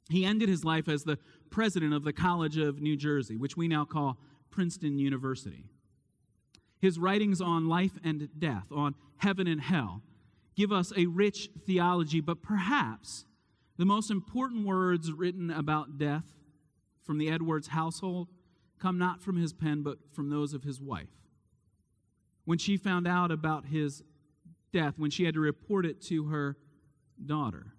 He 0.09 0.25
ended 0.25 0.49
his 0.49 0.65
life 0.65 0.89
as 0.89 1.03
the 1.03 1.19
president 1.49 1.93
of 1.93 2.03
the 2.03 2.11
College 2.11 2.57
of 2.57 2.81
New 2.81 2.97
Jersey, 2.97 3.37
which 3.37 3.55
we 3.55 3.67
now 3.67 3.85
call 3.85 4.17
Princeton 4.49 4.97
University. 4.97 5.63
His 6.81 6.97
writings 6.97 7.39
on 7.39 7.69
life 7.69 7.93
and 8.03 8.27
death, 8.37 8.65
on 8.71 8.95
heaven 9.17 9.47
and 9.47 9.61
hell, 9.61 10.01
give 10.55 10.71
us 10.71 10.91
a 10.97 11.05
rich 11.05 11.49
theology, 11.65 12.19
but 12.19 12.41
perhaps 12.41 13.25
the 13.77 13.85
most 13.85 14.09
important 14.09 14.65
words 14.65 15.13
written 15.13 15.51
about 15.51 15.97
death 15.97 16.25
from 17.03 17.17
the 17.17 17.29
Edwards 17.29 17.67
household 17.67 18.27
come 18.79 18.97
not 18.97 19.21
from 19.21 19.35
his 19.35 19.53
pen, 19.53 19.83
but 19.83 19.97
from 20.11 20.29
those 20.29 20.53
of 20.53 20.63
his 20.63 20.81
wife. 20.81 21.09
When 22.45 22.57
she 22.57 22.77
found 22.77 23.07
out 23.07 23.29
about 23.29 23.65
his 23.67 24.03
death, 24.71 24.95
when 24.97 25.11
she 25.11 25.25
had 25.25 25.33
to 25.33 25.39
report 25.39 25.85
it 25.85 26.01
to 26.03 26.25
her 26.25 26.57
daughter, 27.25 27.73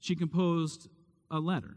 she 0.00 0.14
composed 0.14 0.88
a 1.30 1.38
letter. 1.38 1.76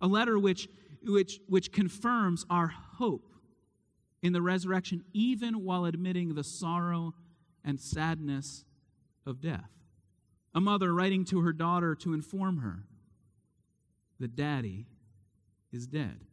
A 0.00 0.06
letter 0.06 0.38
which, 0.38 0.68
which, 1.02 1.40
which 1.48 1.72
confirms 1.72 2.44
our 2.50 2.68
hope 2.68 3.32
in 4.22 4.32
the 4.32 4.42
resurrection, 4.42 5.04
even 5.12 5.64
while 5.64 5.84
admitting 5.84 6.34
the 6.34 6.44
sorrow 6.44 7.14
and 7.64 7.80
sadness 7.80 8.64
of 9.26 9.40
death. 9.40 9.70
A 10.54 10.60
mother 10.60 10.92
writing 10.92 11.24
to 11.26 11.40
her 11.40 11.52
daughter 11.52 11.94
to 11.96 12.14
inform 12.14 12.58
her 12.58 12.84
that 14.18 14.34
daddy 14.34 14.86
is 15.72 15.86
dead. 15.86 16.24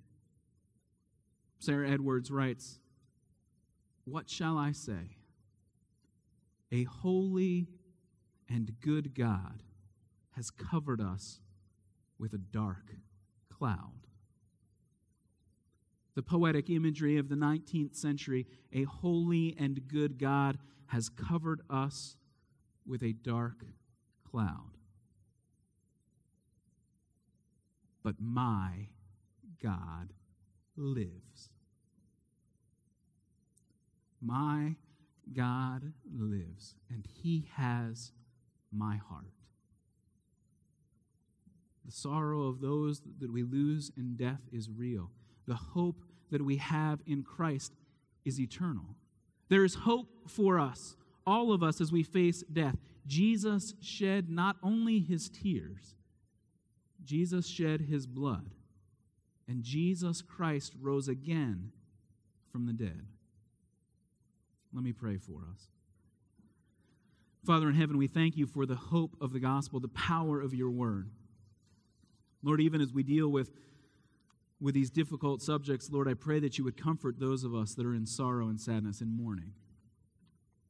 Sarah 1.59 1.89
Edwards 1.89 2.31
writes, 2.31 2.79
What 4.05 4.29
shall 4.29 4.57
I 4.57 4.71
say? 4.71 5.17
A 6.71 6.83
holy 6.83 7.67
and 8.49 8.79
good 8.81 9.15
God 9.15 9.63
has 10.31 10.49
covered 10.49 11.01
us 11.01 11.39
with 12.19 12.33
a 12.33 12.37
dark 12.37 12.91
cloud. 13.49 14.07
The 16.15 16.23
poetic 16.23 16.69
imagery 16.69 17.17
of 17.17 17.29
the 17.29 17.35
19th 17.35 17.95
century, 17.95 18.47
a 18.71 18.83
holy 18.83 19.55
and 19.59 19.87
good 19.87 20.17
God 20.17 20.57
has 20.87 21.09
covered 21.09 21.61
us 21.69 22.15
with 22.85 23.03
a 23.03 23.13
dark 23.13 23.65
cloud. 24.29 24.77
But 28.03 28.15
my 28.19 28.89
God 29.61 30.13
lives. 30.77 31.49
My 34.21 34.75
God 35.33 35.93
lives, 36.13 36.75
and 36.89 37.05
he 37.21 37.47
has 37.55 38.11
my 38.71 38.97
heart. 38.97 39.31
The 41.85 41.91
sorrow 41.91 42.47
of 42.47 42.61
those 42.61 43.01
that 43.19 43.31
we 43.31 43.43
lose 43.43 43.91
in 43.95 44.15
death 44.15 44.41
is 44.51 44.69
real. 44.69 45.11
The 45.47 45.55
hope 45.55 46.03
that 46.31 46.43
we 46.43 46.57
have 46.57 46.99
in 47.05 47.23
Christ 47.23 47.73
is 48.25 48.39
eternal. 48.39 48.95
There 49.49 49.63
is 49.63 49.75
hope 49.75 50.07
for 50.27 50.59
us, 50.59 50.95
all 51.27 51.51
of 51.51 51.61
us, 51.61 51.79
as 51.79 51.91
we 51.91 52.01
face 52.03 52.43
death. 52.51 52.75
Jesus 53.05 53.75
shed 53.81 54.29
not 54.29 54.57
only 54.63 54.99
his 54.99 55.29
tears, 55.29 55.95
Jesus 57.03 57.45
shed 57.45 57.81
his 57.81 58.07
blood, 58.07 58.49
and 59.47 59.63
Jesus 59.63 60.23
Christ 60.23 60.73
rose 60.81 61.07
again 61.07 61.71
from 62.51 62.65
the 62.65 62.73
dead. 62.73 63.05
Let 64.75 64.83
me 64.83 64.91
pray 64.91 65.17
for 65.17 65.39
us. 65.53 65.69
Father 67.45 67.69
in 67.69 67.75
heaven, 67.75 67.97
we 67.97 68.07
thank 68.07 68.35
you 68.35 68.45
for 68.45 68.65
the 68.65 68.75
hope 68.75 69.15
of 69.21 69.31
the 69.31 69.39
gospel, 69.39 69.79
the 69.79 69.87
power 69.87 70.41
of 70.41 70.53
your 70.53 70.69
word. 70.69 71.09
Lord, 72.43 72.59
even 72.59 72.81
as 72.81 72.91
we 72.91 73.01
deal 73.01 73.29
with, 73.29 73.51
with 74.59 74.75
these 74.75 74.89
difficult 74.89 75.41
subjects, 75.41 75.89
Lord, 75.89 76.09
I 76.09 76.13
pray 76.13 76.39
that 76.39 76.57
you 76.57 76.65
would 76.65 76.75
comfort 76.75 77.19
those 77.19 77.45
of 77.45 77.55
us 77.55 77.73
that 77.75 77.85
are 77.85 77.95
in 77.95 78.05
sorrow 78.05 78.49
and 78.49 78.59
sadness 78.59 78.99
and 78.99 79.15
mourning. 79.15 79.53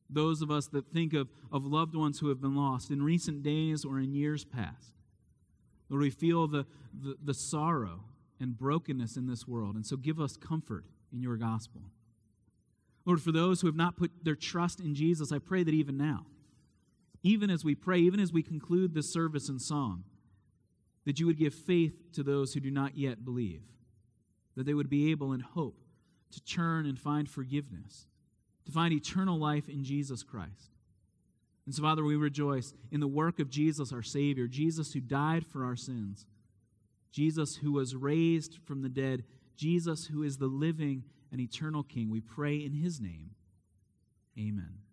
Those 0.07 0.43
of 0.43 0.51
us 0.51 0.67
that 0.67 0.93
think 0.93 1.13
of, 1.13 1.29
of 1.51 1.65
loved 1.65 1.95
ones 1.95 2.19
who 2.19 2.29
have 2.29 2.39
been 2.39 2.55
lost 2.55 2.91
in 2.91 3.01
recent 3.01 3.41
days 3.41 3.83
or 3.83 3.97
in 3.99 4.13
years 4.13 4.45
past. 4.45 4.93
Lord, 5.89 6.03
we 6.03 6.11
feel 6.11 6.47
the, 6.47 6.67
the, 6.93 7.15
the 7.23 7.33
sorrow 7.33 8.01
and 8.39 8.55
brokenness 8.55 9.17
in 9.17 9.25
this 9.25 9.47
world. 9.47 9.75
And 9.75 9.85
so 9.85 9.97
give 9.97 10.19
us 10.19 10.37
comfort 10.37 10.85
in 11.11 11.21
your 11.21 11.37
gospel. 11.37 11.81
Lord, 13.05 13.21
for 13.21 13.31
those 13.31 13.61
who 13.61 13.67
have 13.67 13.75
not 13.75 13.97
put 13.97 14.11
their 14.23 14.35
trust 14.35 14.79
in 14.79 14.95
Jesus, 14.95 15.31
I 15.31 15.39
pray 15.39 15.63
that 15.63 15.73
even 15.73 15.97
now, 15.97 16.25
even 17.21 17.49
as 17.49 17.63
we 17.63 17.75
pray, 17.75 17.99
even 17.99 18.19
as 18.19 18.33
we 18.33 18.43
conclude 18.43 18.93
this 18.93 19.11
service 19.11 19.47
and 19.49 19.61
song, 19.61 20.03
that 21.05 21.19
you 21.19 21.27
would 21.27 21.37
give 21.37 21.53
faith 21.53 22.11
to 22.13 22.23
those 22.23 22.53
who 22.53 22.59
do 22.59 22.71
not 22.71 22.97
yet 22.97 23.23
believe, 23.23 23.61
that 24.55 24.65
they 24.65 24.73
would 24.73 24.89
be 24.89 25.11
able 25.11 25.33
in 25.33 25.39
hope 25.39 25.77
to 26.31 26.43
turn 26.43 26.85
and 26.85 26.99
find 26.99 27.29
forgiveness, 27.29 28.07
to 28.65 28.71
find 28.71 28.93
eternal 28.93 29.37
life 29.37 29.69
in 29.69 29.83
Jesus 29.83 30.23
Christ. 30.23 30.71
And 31.65 31.73
so, 31.73 31.81
Father, 31.81 32.03
we 32.03 32.15
rejoice 32.15 32.73
in 32.91 32.99
the 32.99 33.07
work 33.07 33.39
of 33.39 33.49
Jesus, 33.49 33.91
our 33.91 34.03
Savior, 34.03 34.47
Jesus 34.47 34.93
who 34.93 34.99
died 34.99 35.45
for 35.45 35.63
our 35.63 35.75
sins, 35.75 36.25
Jesus 37.11 37.55
who 37.57 37.71
was 37.71 37.95
raised 37.95 38.57
from 38.65 38.81
the 38.81 38.89
dead, 38.89 39.23
Jesus 39.55 40.07
who 40.07 40.23
is 40.23 40.37
the 40.37 40.47
living 40.47 41.03
and 41.31 41.39
eternal 41.39 41.83
King. 41.83 42.09
We 42.09 42.21
pray 42.21 42.57
in 42.57 42.73
his 42.73 42.99
name. 42.99 43.31
Amen. 44.37 44.84